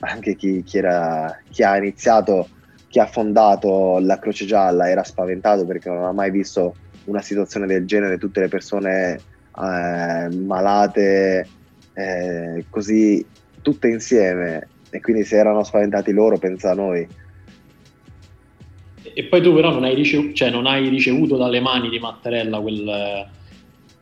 anche 0.00 0.36
chi, 0.36 0.62
chi, 0.62 0.78
era, 0.78 1.38
chi 1.50 1.62
ha 1.62 1.76
iniziato, 1.76 2.48
chi 2.88 2.98
ha 2.98 3.06
fondato 3.06 3.98
la 4.00 4.18
Croce 4.18 4.46
Gialla 4.46 4.88
era 4.88 5.02
spaventato 5.02 5.66
perché 5.66 5.88
non 5.88 6.04
ha 6.04 6.12
mai 6.12 6.30
visto 6.30 6.74
una 7.04 7.22
situazione 7.22 7.66
del 7.66 7.86
genere, 7.86 8.18
tutte 8.18 8.40
le 8.40 8.48
persone 8.48 9.14
eh, 9.14 10.28
malate, 10.36 11.48
eh, 11.94 12.64
così 12.68 13.24
tutte 13.62 13.88
insieme 13.88 14.68
e 14.90 15.00
quindi 15.00 15.24
se 15.24 15.36
erano 15.36 15.64
spaventati 15.64 16.12
loro, 16.12 16.38
pensa 16.38 16.70
a 16.70 16.74
noi. 16.74 17.06
E 19.02 19.24
poi 19.24 19.40
tu 19.40 19.54
però 19.54 19.70
non 19.70 19.84
hai, 19.84 19.94
ricevuto, 19.94 20.34
cioè 20.34 20.50
non 20.50 20.66
hai 20.66 20.88
ricevuto 20.88 21.36
dalle 21.36 21.60
mani 21.60 21.88
di 21.88 21.98
Mattarella 21.98 22.60
quel, 22.60 23.26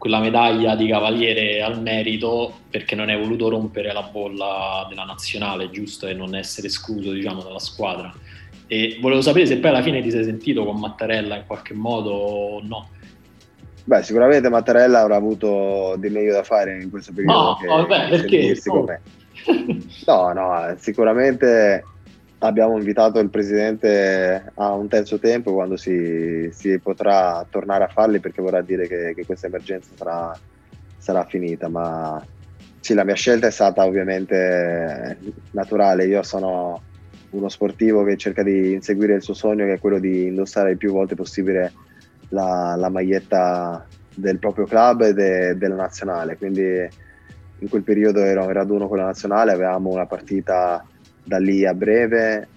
quella 0.04 0.20
medaglia 0.20 0.76
di 0.76 0.86
cavaliere 0.86 1.62
al 1.62 1.80
merito 1.80 2.52
perché 2.68 2.94
non 2.94 3.08
hai 3.08 3.18
voluto 3.18 3.48
rompere 3.48 3.90
la 3.90 4.02
bolla 4.02 4.84
della 4.86 5.04
nazionale, 5.04 5.70
giusto? 5.70 6.06
E 6.06 6.12
non 6.12 6.34
essere 6.34 6.66
escluso, 6.66 7.10
diciamo, 7.10 7.42
dalla 7.42 7.58
squadra. 7.58 8.12
E 8.66 8.98
volevo 9.00 9.22
sapere 9.22 9.46
se 9.46 9.56
poi 9.56 9.70
alla 9.70 9.80
fine 9.80 10.02
ti 10.02 10.10
sei 10.10 10.24
sentito 10.24 10.62
con 10.66 10.78
Mattarella 10.78 11.36
in 11.36 11.44
qualche 11.46 11.72
modo 11.72 12.10
o 12.10 12.60
no. 12.62 12.88
Beh, 13.84 14.02
sicuramente 14.02 14.50
Mattarella 14.50 15.00
avrà 15.00 15.16
avuto 15.16 15.94
di 15.96 16.10
meglio 16.10 16.34
da 16.34 16.42
fare 16.42 16.82
in 16.82 16.90
questo 16.90 17.14
periodo. 17.14 17.38
No, 17.38 17.56
che, 17.58 17.66
vabbè, 17.66 18.08
perché? 18.10 18.60
Oh. 18.66 18.86
no, 20.04 20.32
no, 20.34 20.74
sicuramente 20.76 21.82
abbiamo 22.38 22.76
invitato 22.76 23.18
il 23.20 23.30
presidente 23.30 24.52
a 24.54 24.72
un 24.72 24.88
terzo 24.88 25.18
tempo 25.18 25.52
quando 25.52 25.76
si, 25.76 26.48
si 26.52 26.78
potrà 26.78 27.46
tornare 27.48 27.84
a 27.84 27.88
farli 27.88 28.20
perché 28.20 28.42
vorrà 28.42 28.60
dire 28.60 28.86
che, 28.86 29.14
che 29.14 29.24
questa 29.24 29.46
emergenza 29.46 29.90
sarà, 29.94 30.38
sarà, 30.98 31.24
finita. 31.24 31.68
Ma 31.68 32.24
sì, 32.80 32.94
la 32.94 33.04
mia 33.04 33.14
scelta 33.14 33.46
è 33.46 33.50
stata 33.50 33.84
ovviamente 33.84 35.18
naturale. 35.52 36.06
Io 36.06 36.22
sono 36.22 36.82
uno 37.30 37.48
sportivo 37.48 38.04
che 38.04 38.16
cerca 38.16 38.42
di 38.42 38.72
inseguire 38.72 39.14
il 39.14 39.22
suo 39.22 39.34
sogno, 39.34 39.64
che 39.64 39.74
è 39.74 39.80
quello 39.80 39.98
di 39.98 40.26
indossare 40.26 40.72
il 40.72 40.76
più 40.76 40.92
volte 40.92 41.14
possibile 41.14 41.72
la, 42.28 42.74
la 42.76 42.88
maglietta 42.88 43.86
del 44.14 44.38
proprio 44.38 44.66
club 44.66 45.02
e 45.02 45.12
de, 45.14 45.56
della 45.56 45.74
nazionale. 45.76 46.36
Quindi 46.36 46.88
in 47.58 47.68
quel 47.68 47.82
periodo 47.82 48.20
ero 48.22 48.44
in 48.44 48.52
raduno 48.52 48.88
con 48.88 48.98
la 48.98 49.04
nazionale, 49.04 49.52
avevamo 49.52 49.90
una 49.90 50.06
partita 50.06 50.84
da 51.24 51.38
lì 51.38 51.66
a 51.66 51.74
breve, 51.74 52.48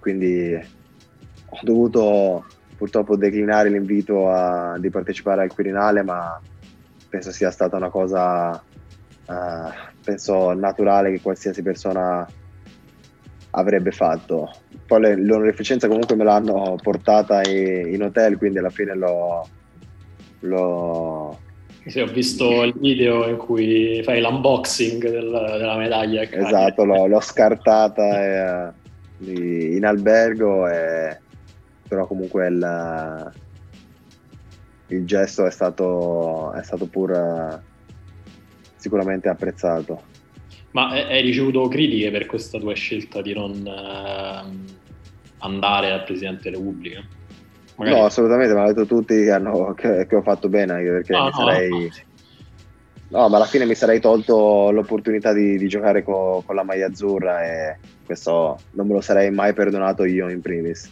quindi 0.00 0.54
ho 0.54 1.58
dovuto 1.62 2.46
purtroppo 2.76 3.16
declinare 3.16 3.68
l'invito 3.68 4.30
a, 4.30 4.76
di 4.78 4.90
partecipare 4.90 5.42
al 5.42 5.52
Quirinale, 5.52 6.02
ma 6.02 6.40
penso 7.08 7.30
sia 7.30 7.50
stata 7.50 7.76
una 7.76 7.90
cosa 7.90 8.50
uh, 8.52 9.70
penso 10.04 10.52
naturale 10.52 11.12
che 11.12 11.20
qualsiasi 11.20 11.62
persona 11.62 12.26
avrebbe 13.50 13.90
fatto. 13.90 14.50
Poi 14.86 15.24
l'onorificenza 15.24 15.88
comunque 15.88 16.16
me 16.16 16.24
l'hanno 16.24 16.76
portata 16.80 17.40
in, 17.48 17.92
in 17.92 18.02
hotel, 18.02 18.36
quindi 18.36 18.58
alla 18.58 18.70
fine 18.70 18.94
l'ho, 18.94 19.48
l'ho 20.40 21.38
sì, 21.86 22.00
ho 22.00 22.06
visto 22.06 22.62
il 22.62 22.74
video 22.76 23.28
in 23.28 23.36
cui 23.36 24.02
fai 24.02 24.20
l'unboxing 24.20 25.02
del, 25.02 25.30
della 25.30 25.76
medaglia. 25.76 26.22
Esatto, 26.22 26.84
l'ho, 26.84 27.06
l'ho 27.06 27.20
scartata 27.20 28.72
eh, 28.72 28.72
in 29.18 29.84
albergo, 29.84 30.68
e, 30.68 31.18
però 31.88 32.06
comunque 32.06 32.48
il, 32.48 33.32
il 34.88 35.04
gesto 35.06 35.46
è 35.46 35.50
stato, 35.50 36.52
è 36.52 36.62
stato 36.62 36.86
pur 36.86 37.62
sicuramente 38.76 39.28
apprezzato. 39.28 40.02
Ma 40.72 40.90
hai 40.90 41.22
ricevuto 41.22 41.68
critiche 41.68 42.10
per 42.10 42.26
questa 42.26 42.58
tua 42.58 42.74
scelta 42.74 43.22
di 43.22 43.32
non 43.32 43.66
eh, 43.66 44.74
andare 45.38 45.90
al 45.90 46.04
Presidente 46.04 46.50
della 46.50 46.56
Repubblica? 46.56 47.02
Magari... 47.76 47.96
No, 47.96 48.04
assolutamente, 48.04 48.54
mi 48.54 48.60
hanno 48.60 48.72
detto 48.72 48.86
tutti 48.86 49.14
che, 49.14 49.30
hanno, 49.30 49.74
che, 49.74 50.06
che, 50.06 50.16
ho 50.16 50.22
fatto 50.22 50.48
bene, 50.48 50.72
anche 50.72 50.90
perché 50.90 51.12
no, 51.12 51.24
mi 51.24 51.32
sarei... 51.32 51.92
No, 53.08 53.20
no, 53.20 53.28
ma 53.28 53.36
alla 53.36 53.44
fine 53.44 53.66
mi 53.66 53.74
sarei 53.74 54.00
tolto 54.00 54.70
l'opportunità 54.70 55.32
di, 55.32 55.58
di 55.58 55.68
giocare 55.68 56.02
co, 56.02 56.42
con 56.44 56.56
la 56.56 56.64
maglia 56.64 56.86
azzurra 56.86 57.44
e 57.44 57.78
questo 58.04 58.58
non 58.72 58.86
me 58.86 58.94
lo 58.94 59.00
sarei 59.00 59.30
mai 59.30 59.52
perdonato 59.52 60.04
io 60.04 60.28
in 60.28 60.40
primis. 60.40 60.90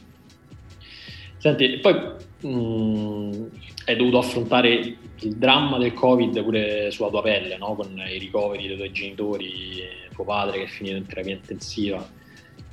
Senti, 1.38 1.78
poi 1.78 1.94
mh, 2.40 2.48
mm, 2.48 3.44
hai 3.86 3.96
dovuto 3.96 4.18
affrontare 4.18 4.72
il 4.74 5.36
dramma 5.36 5.78
del 5.78 5.94
Covid 5.94 6.42
pure 6.42 6.90
sulla 6.90 7.08
tua 7.08 7.22
pelle, 7.22 7.56
no? 7.56 7.74
con 7.74 7.98
i 7.98 8.18
ricoveri 8.18 8.68
dei 8.68 8.76
tuoi 8.76 8.92
genitori, 8.92 9.82
tuo 10.12 10.24
padre 10.24 10.58
che 10.58 10.64
è 10.64 10.68
finito 10.68 10.96
in 10.96 11.06
terapia 11.06 11.34
intensiva 11.34 12.22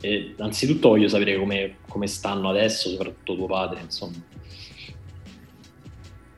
e 0.01 0.35
anzitutto 0.39 0.89
voglio 0.89 1.07
sapere 1.07 1.37
come, 1.37 1.77
come 1.87 2.07
stanno 2.07 2.49
adesso, 2.49 2.89
soprattutto 2.89 3.35
tuo 3.35 3.45
padre, 3.45 3.81
insomma. 3.81 4.17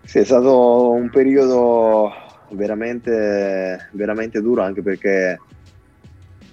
Sì, 0.04 0.20
è 0.20 0.24
stato 0.26 0.92
un 0.92 1.10
periodo 1.10 2.12
veramente, 2.50 3.90
veramente 3.94 4.42
duro 4.42 4.62
anche 4.62 4.82
perché 4.84 5.40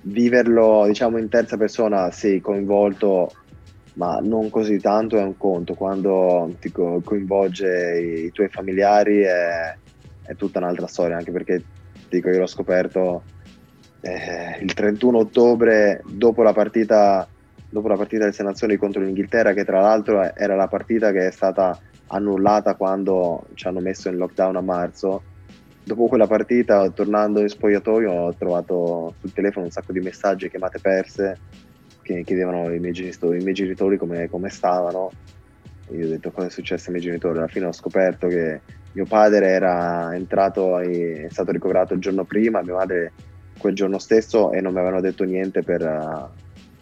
viverlo 0.03 0.87
diciamo 0.87 1.19
in 1.19 1.29
terza 1.29 1.59
persona 1.59 2.11
sei 2.11 2.41
coinvolto 2.41 3.31
ma 3.95 4.19
non 4.23 4.49
così 4.49 4.79
tanto 4.79 5.19
è 5.19 5.23
un 5.23 5.37
conto 5.37 5.75
quando 5.75 6.57
ti 6.59 6.73
coinvolge 6.73 8.01
i, 8.01 8.25
i 8.27 8.33
tuoi 8.33 8.49
familiari 8.49 9.19
è, 9.21 9.77
è, 10.23 10.35
tutta 10.37 10.59
un'altra 10.59 10.87
storia 10.87 11.17
anche 11.17 11.33
perché 11.33 11.63
dico 12.09 12.31
io 12.31 12.39
l'ho 12.39 12.47
scoperto 12.47 13.25
eh, 14.01 14.59
il 14.61 14.73
31 14.73 15.19
ottobre 15.19 16.03
dopo 16.07 16.43
la 16.43 16.53
partita 16.53 17.27
dopo 17.69 17.87
la 17.87 17.97
partita 17.97 18.25
del 18.25 18.35
Nazioni 18.39 18.77
contro 18.77 19.01
l'Inghilterra 19.01 19.53
che 19.53 19.65
tra 19.65 19.81
l'altro 19.81 20.35
era 20.35 20.57
la 20.57 20.67
partita 20.67 21.13
che 21.13 21.29
è 21.29 21.31
stata 21.31 21.79
annullata 22.09 22.75
quando 22.75 23.47
ci 23.55 23.69
hanno 23.69 23.81
messo 23.81 24.09
in 24.09 24.17
lockdown 24.17 24.57
a 24.57 24.61
marzo 24.61 25.23
dopo 25.85 26.07
quella 26.07 26.27
partita 26.27 26.91
tornando 26.91 27.41
in 27.41 27.49
spogliatoio 27.49 28.11
ho 28.11 28.35
trovato 28.35 29.15
sul 29.21 29.33
telefono 29.33 29.67
un 29.67 29.71
sacco 29.71 29.93
di 29.93 30.01
messaggi 30.01 30.51
chiamate 30.51 30.81
perse 30.81 31.39
che 32.15 32.25
chiedevano 32.25 32.73
i 32.73 32.79
miei 32.81 32.93
genitori, 32.93 33.39
i 33.39 33.43
miei 33.43 33.55
genitori 33.55 33.97
come, 33.97 34.29
come 34.29 34.49
stavano. 34.49 35.11
Io 35.93 36.07
ho 36.07 36.09
detto 36.09 36.31
cosa 36.31 36.47
è 36.47 36.51
successo 36.51 36.87
ai 36.87 36.95
miei 36.95 37.05
genitori? 37.05 37.39
Alla 37.39 37.49
fine 37.49 37.67
ho 37.67 37.73
scoperto 37.73 38.27
che 38.29 38.61
mio 38.93 39.05
padre 39.05 39.49
era 39.49 40.15
entrato 40.15 40.79
è 40.79 41.27
stato 41.31 41.53
ricoverato 41.53 41.95
il 41.95 42.01
giorno 42.01 42.25
prima 42.25 42.63
mia 42.63 42.75
madre 42.75 43.13
quel 43.61 43.75
giorno 43.75 43.99
stesso 43.99 44.53
e 44.53 44.61
non 44.61 44.73
mi 44.73 44.79
avevano 44.79 45.03
detto 45.03 45.25
niente 45.25 45.63
per, 45.63 45.83
uh, 45.83 46.29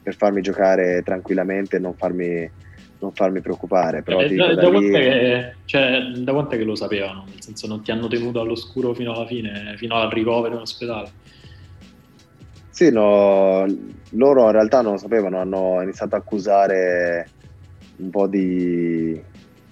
per 0.02 0.14
farmi 0.14 0.40
giocare 0.40 1.02
tranquillamente 1.02 1.76
e 1.76 1.80
non 1.80 1.94
farmi, 1.94 2.48
non 3.00 3.12
farmi 3.12 3.40
preoccupare. 3.40 4.02
Però 4.02 4.20
eh, 4.20 4.34
da, 4.34 4.54
da, 4.54 4.70
lì... 4.70 4.90
che, 4.90 5.54
cioè, 5.64 6.12
da 6.16 6.32
quanto 6.32 6.54
è 6.54 6.58
che 6.58 6.64
lo 6.64 6.76
sapevano? 6.76 7.24
Nel 7.28 7.42
senso 7.42 7.66
non 7.66 7.82
ti 7.82 7.90
hanno 7.90 8.06
tenuto 8.06 8.40
all'oscuro 8.40 8.94
fino 8.94 9.12
alla 9.12 9.26
fine, 9.26 9.74
fino 9.76 9.96
al 9.96 10.10
ricovero 10.10 10.54
in 10.54 10.60
ospedale? 10.60 11.10
Sì, 12.70 12.92
no, 12.92 13.66
loro 14.10 14.44
in 14.44 14.52
realtà 14.52 14.82
non 14.82 14.92
lo 14.92 14.98
sapevano, 14.98 15.40
hanno 15.40 15.82
iniziato 15.82 16.14
a 16.14 16.18
accusare 16.18 17.28
un 17.96 18.10
po' 18.10 18.28
di, 18.28 19.20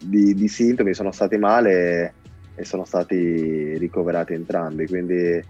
di, 0.03 0.35
di 0.35 0.49
sintomi, 0.49 0.92
sono 0.92 1.12
stati 1.12 1.38
male 1.38 1.71
e, 2.57 2.61
e 2.61 2.64
sono 2.64 2.85
stati 2.85 3.79
ricoverati 3.79 4.33
entrambi, 4.33 4.88
quindi 4.88 5.40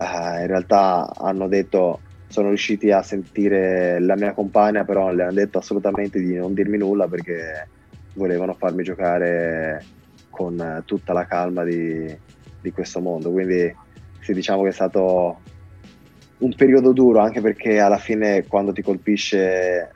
eh, 0.00 0.40
in 0.40 0.46
realtà 0.46 1.12
hanno 1.14 1.46
detto 1.46 2.00
sono 2.26 2.48
riusciti 2.48 2.90
a 2.90 3.02
sentire 3.02 4.00
la 4.00 4.14
mia 4.14 4.32
compagna, 4.32 4.84
però 4.84 5.10
le 5.12 5.24
hanno 5.24 5.32
detto 5.32 5.58
assolutamente 5.58 6.20
di 6.20 6.36
non 6.36 6.54
dirmi 6.54 6.78
nulla 6.78 7.08
perché 7.08 7.68
volevano 8.14 8.54
farmi 8.54 8.84
giocare 8.84 9.84
con 10.30 10.82
tutta 10.86 11.12
la 11.12 11.26
calma 11.26 11.64
di, 11.64 12.16
di 12.60 12.70
questo 12.70 13.00
mondo. 13.00 13.32
Quindi 13.32 13.74
sì, 14.20 14.32
diciamo 14.32 14.62
che 14.62 14.68
è 14.68 14.72
stato 14.72 15.40
un 16.38 16.54
periodo 16.54 16.92
duro, 16.92 17.18
anche 17.18 17.40
perché 17.40 17.80
alla 17.80 17.98
fine 17.98 18.46
quando 18.46 18.72
ti 18.72 18.80
colpisce, 18.80 19.90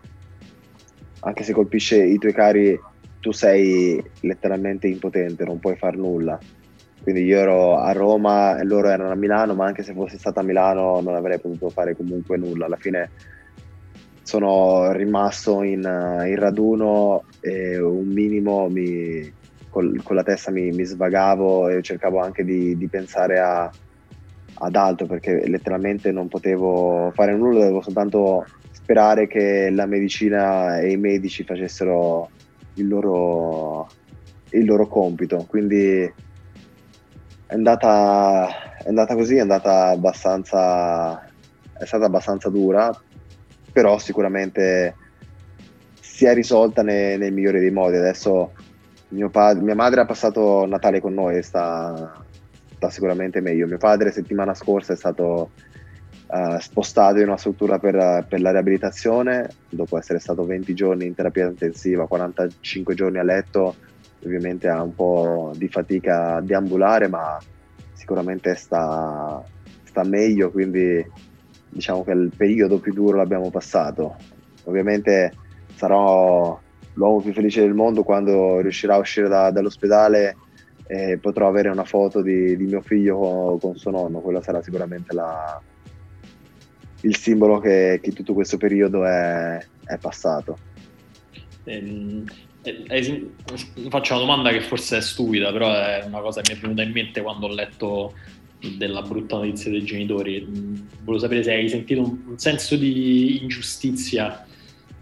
anche 1.21 1.45
se 1.45 1.53
colpisce 1.53 2.03
i 2.03 2.19
tuoi 2.19 2.33
cari, 2.35 2.79
tu 3.21 3.31
sei 3.31 4.03
letteralmente 4.23 4.89
impotente, 4.89 5.45
non 5.45 5.61
puoi 5.61 5.77
far 5.77 5.97
nulla. 5.97 6.37
Quindi 7.05 7.25
io 7.25 7.39
ero 7.39 7.77
a 7.77 7.93
Roma 7.93 8.59
e 8.59 8.65
loro 8.65 8.89
erano 8.89 9.11
a 9.11 9.15
Milano, 9.15 9.55
ma 9.55 9.67
anche 9.67 9.83
se 9.83 9.93
fossi 9.93 10.17
stato 10.17 10.41
a 10.41 10.43
Milano 10.43 11.03
non 11.03 11.15
avrei 11.15 11.39
potuto 11.39 11.69
fare 11.69 11.95
comunque 11.95 12.39
nulla. 12.39 12.65
Alla 12.65 12.79
fine 12.79 13.11
sono 14.23 14.91
rimasto 14.93 15.63
in, 15.63 15.83
in 15.83 16.37
raduno 16.37 17.25
e 17.41 17.79
un 17.79 18.07
minimo 18.07 18.71
mi, 18.71 19.31
col, 19.69 20.01
con 20.03 20.17
la 20.17 20.23
testa 20.23 20.51
mi, 20.51 20.71
mi, 20.71 20.85
svagavo 20.85 21.69
e 21.69 21.83
cercavo 21.83 22.21
anche 22.21 22.43
di, 22.43 22.75
di 22.79 22.89
pensare 22.89 23.39
a, 23.39 23.71
ad 24.55 24.75
altro 24.75 25.07
perché 25.07 25.47
letteralmente 25.47 26.11
non 26.11 26.29
potevo 26.29 27.13
fare 27.15 27.37
nulla, 27.37 27.59
dovevo 27.61 27.83
soltanto 27.83 28.47
sperare 28.71 29.27
che 29.27 29.69
la 29.69 29.85
medicina 29.85 30.79
e 30.79 30.93
i 30.93 30.97
medici 30.97 31.45
facessero 31.45 32.31
il 32.77 32.89
loro, 32.89 33.89
il 34.53 34.65
loro 34.65 34.87
compito. 34.87 35.45
Quindi 35.47 36.11
è 37.55 37.57
andata, 37.57 38.77
è 38.79 38.89
andata 38.89 39.15
così, 39.15 39.37
è 39.37 39.41
andata 39.41 39.91
abbastanza, 39.91 41.25
è 41.79 41.85
stata 41.85 42.07
abbastanza 42.07 42.49
dura, 42.49 42.91
però 43.73 43.97
sicuramente 43.99 44.97
si 46.01 46.25
è 46.25 46.35
risolta 46.35 46.83
nei, 46.83 47.17
nel 47.17 47.33
migliore 47.33 47.61
dei 47.61 47.71
modi. 47.71 47.97
Adesso 47.97 48.53
padre, 49.31 49.63
mia 49.63 49.77
madre 49.77 50.01
ha 50.01 50.05
passato 50.05 50.67
Natale 50.67 51.01
con 51.01 51.15
noi 51.15 51.37
e 51.37 51.43
sta, 51.43 52.25
sta, 52.75 52.91
sicuramente 52.91 53.41
meglio. 53.41 53.69
Mio 53.69 53.79
padre 53.79 54.11
settimana 54.11 54.53
scorsa 54.55 54.93
è 54.93 54.97
stato 54.97 55.51
uh, 56.27 56.59
spostato 56.59 57.21
in 57.21 57.29
una 57.29 57.37
struttura 57.37 57.79
per, 57.79 58.27
per, 58.29 58.41
la 58.41 58.51
riabilitazione, 58.51 59.49
dopo 59.69 59.97
essere 59.97 60.19
stato 60.19 60.45
20 60.45 60.75
giorni 60.75 61.07
in 61.07 61.15
terapia 61.15 61.47
intensiva, 61.47 62.09
45 62.09 62.95
giorni 62.97 63.19
a 63.19 63.23
letto, 63.23 63.77
ovviamente 64.27 64.69
ha 64.69 64.83
un 64.83 64.95
po' 64.95 65.53
di 65.57 65.69
fatica 65.69 66.37
a 66.37 66.41
deambulare, 66.41 67.09
ma 67.09 67.39
sicuramente 67.93 68.55
sta, 68.55 69.43
sta 69.85 70.05
meglio, 70.05 70.51
quindi 70.51 71.05
diciamo 71.69 72.05
che 72.05 72.13
il 72.13 72.33
periodo 72.37 72.79
più 72.79 72.93
duro 72.93 73.17
l'abbiamo 73.17 73.51
passato. 73.51 74.17
Ovviamente 74.65 75.33
sarò 75.75 76.59
l'uomo 76.95 77.21
più 77.21 77.33
felice 77.33 77.61
del 77.61 77.75
mondo 77.75 78.03
quando 78.03 78.61
riuscirà 78.61 78.95
a 78.95 78.99
uscire 78.99 79.29
da, 79.29 79.51
dall'ospedale 79.51 80.37
e 80.87 81.19
potrò 81.19 81.49
avere 81.49 81.71
una 81.71 81.85
foto 81.85 82.21
di, 82.21 82.57
di 82.57 82.65
mio 82.65 82.81
figlio 82.83 83.19
con, 83.19 83.59
con, 83.59 83.77
suo 83.77 83.91
nonno, 83.91 84.21
quello 84.21 84.43
sarà 84.43 84.63
sicuramente 84.63 85.15
la, 85.15 85.61
il 87.01 87.17
simbolo 87.17 87.59
che, 87.59 88.01
che, 88.03 88.13
tutto 88.13 88.35
questo 88.35 88.57
periodo 88.57 89.05
è, 89.05 89.59
è 89.85 89.97
passato. 89.99 90.59
Ehm, 91.65 92.25
eh, 92.27 92.31
eh, 92.31 92.54
faccio 93.89 94.15
una 94.15 94.23
domanda 94.23 94.51
che 94.51 94.61
forse 94.61 94.99
è 94.99 95.01
stupida, 95.01 95.53
però 95.53 95.73
è 95.73 96.03
una 96.07 96.21
cosa 96.21 96.41
che 96.41 96.53
mi 96.55 96.59
è 96.59 96.63
venuta 96.63 96.83
in 96.83 96.93
mente 96.93 97.23
quando 97.23 97.47
ho 97.47 97.53
letto 97.53 98.15
della 98.77 99.03
brutta 99.03 99.37
notizia 99.37 99.71
dei 99.71 99.85
genitori. 99.85 100.47
Mm, 100.49 100.75
volevo 101.03 101.19
sapere 101.19 101.43
se 101.43 101.53
hai 101.53 101.69
sentito 101.69 102.01
un, 102.01 102.23
un 102.29 102.39
senso 102.39 102.77
di 102.77 103.43
ingiustizia 103.43 104.47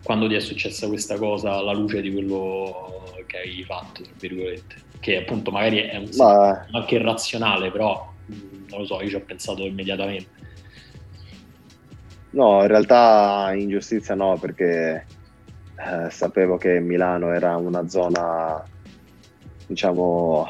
quando 0.02 0.26
ti 0.28 0.34
è 0.34 0.40
successa 0.40 0.88
questa 0.88 1.16
cosa 1.16 1.52
alla 1.52 1.72
luce 1.72 2.00
di 2.00 2.12
quello 2.12 3.04
che 3.26 3.38
hai 3.38 3.64
fatto, 3.64 4.02
tra 4.02 4.12
virgolette, 4.18 4.74
che 5.00 5.18
appunto 5.18 5.50
magari 5.50 5.78
è 5.78 5.96
un 5.96 6.08
Ma... 6.16 6.66
anche 6.72 6.96
irrazionale, 6.96 7.70
però 7.70 8.12
mm, 8.30 8.66
non 8.68 8.80
lo 8.80 8.86
so, 8.86 9.00
io 9.00 9.08
ci 9.08 9.14
ho 9.14 9.20
pensato 9.20 9.62
immediatamente. 9.64 10.40
No, 12.30 12.62
in 12.62 12.66
realtà 12.66 13.52
ingiustizia 13.54 14.14
no, 14.14 14.38
perché 14.38 15.04
eh, 15.84 16.10
sapevo 16.10 16.56
che 16.56 16.80
Milano 16.80 17.32
era 17.32 17.56
una 17.56 17.88
zona, 17.88 18.62
diciamo, 19.66 20.46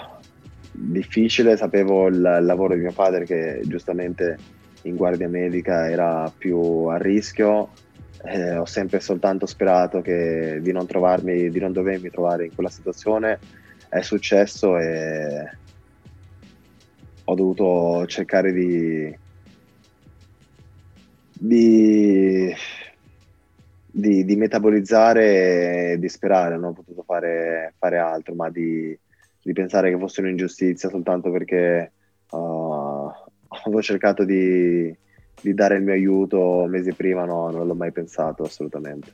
difficile, 0.72 1.56
sapevo 1.56 2.08
il, 2.08 2.14
il 2.14 2.44
lavoro 2.44 2.74
di 2.74 2.80
mio 2.80 2.92
padre 2.92 3.24
che 3.24 3.60
giustamente 3.64 4.36
in 4.82 4.96
guardia 4.96 5.28
medica 5.28 5.88
era 5.88 6.32
più 6.36 6.86
a 6.86 6.96
rischio 6.96 7.70
eh, 8.24 8.56
ho 8.56 8.64
sempre 8.66 9.00
soltanto 9.00 9.46
sperato 9.46 10.00
che, 10.00 10.60
di 10.62 10.72
non 10.72 10.86
trovarmi, 10.86 11.50
di 11.50 11.58
non 11.58 11.72
dovermi 11.72 12.10
trovare 12.10 12.46
in 12.46 12.54
quella 12.54 12.70
situazione. 12.70 13.38
È 13.88 14.00
successo 14.00 14.78
e 14.78 15.50
ho 17.24 17.34
dovuto 17.34 18.06
cercare 18.06 18.52
di, 18.52 19.16
di, 21.32 22.11
di, 24.02 24.24
di 24.24 24.36
metabolizzare 24.36 25.92
e 25.92 25.98
di 25.98 26.08
sperare, 26.08 26.56
non 26.56 26.70
ho 26.70 26.72
potuto 26.72 27.04
fare, 27.04 27.72
fare 27.78 27.98
altro, 27.98 28.34
ma 28.34 28.50
di, 28.50 28.98
di, 29.40 29.52
pensare 29.52 29.90
che 29.90 29.98
fosse 29.98 30.20
un'ingiustizia 30.20 30.90
soltanto 30.90 31.30
perché 31.30 31.92
uh, 32.30 33.10
avevo 33.48 33.80
cercato 33.80 34.24
di, 34.24 34.94
di 35.40 35.54
dare 35.54 35.76
il 35.76 35.82
mio 35.82 35.92
aiuto 35.92 36.66
mesi 36.68 36.92
prima, 36.92 37.24
no, 37.24 37.50
non 37.50 37.66
l'ho 37.66 37.74
mai 37.74 37.92
pensato 37.92 38.42
assolutamente. 38.42 39.10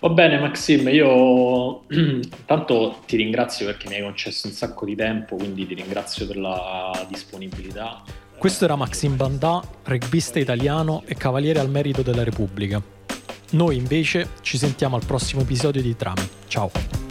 Va 0.00 0.08
bene 0.08 0.38
Maxim, 0.38 0.88
io 0.88 1.84
intanto 1.90 3.00
ti 3.04 3.16
ringrazio 3.16 3.66
perché 3.66 3.88
mi 3.88 3.96
hai 3.96 4.02
concesso 4.02 4.46
un 4.46 4.54
sacco 4.54 4.86
di 4.86 4.94
tempo, 4.94 5.36
quindi 5.36 5.66
ti 5.66 5.74
ringrazio 5.74 6.26
per 6.26 6.38
la 6.38 7.06
disponibilità. 7.08 8.02
Questo 8.38 8.64
era 8.64 8.76
Maxim 8.76 9.16
Bandà, 9.16 9.60
rugbista 9.82 10.38
italiano 10.38 11.02
e 11.04 11.14
cavaliere 11.16 11.58
al 11.58 11.68
merito 11.68 12.02
della 12.02 12.22
Repubblica. 12.22 12.96
Noi 13.50 13.76
invece 13.76 14.28
ci 14.42 14.58
sentiamo 14.58 14.96
al 14.96 15.04
prossimo 15.06 15.40
episodio 15.40 15.80
di 15.80 15.96
Trame. 15.96 16.28
Ciao! 16.48 17.07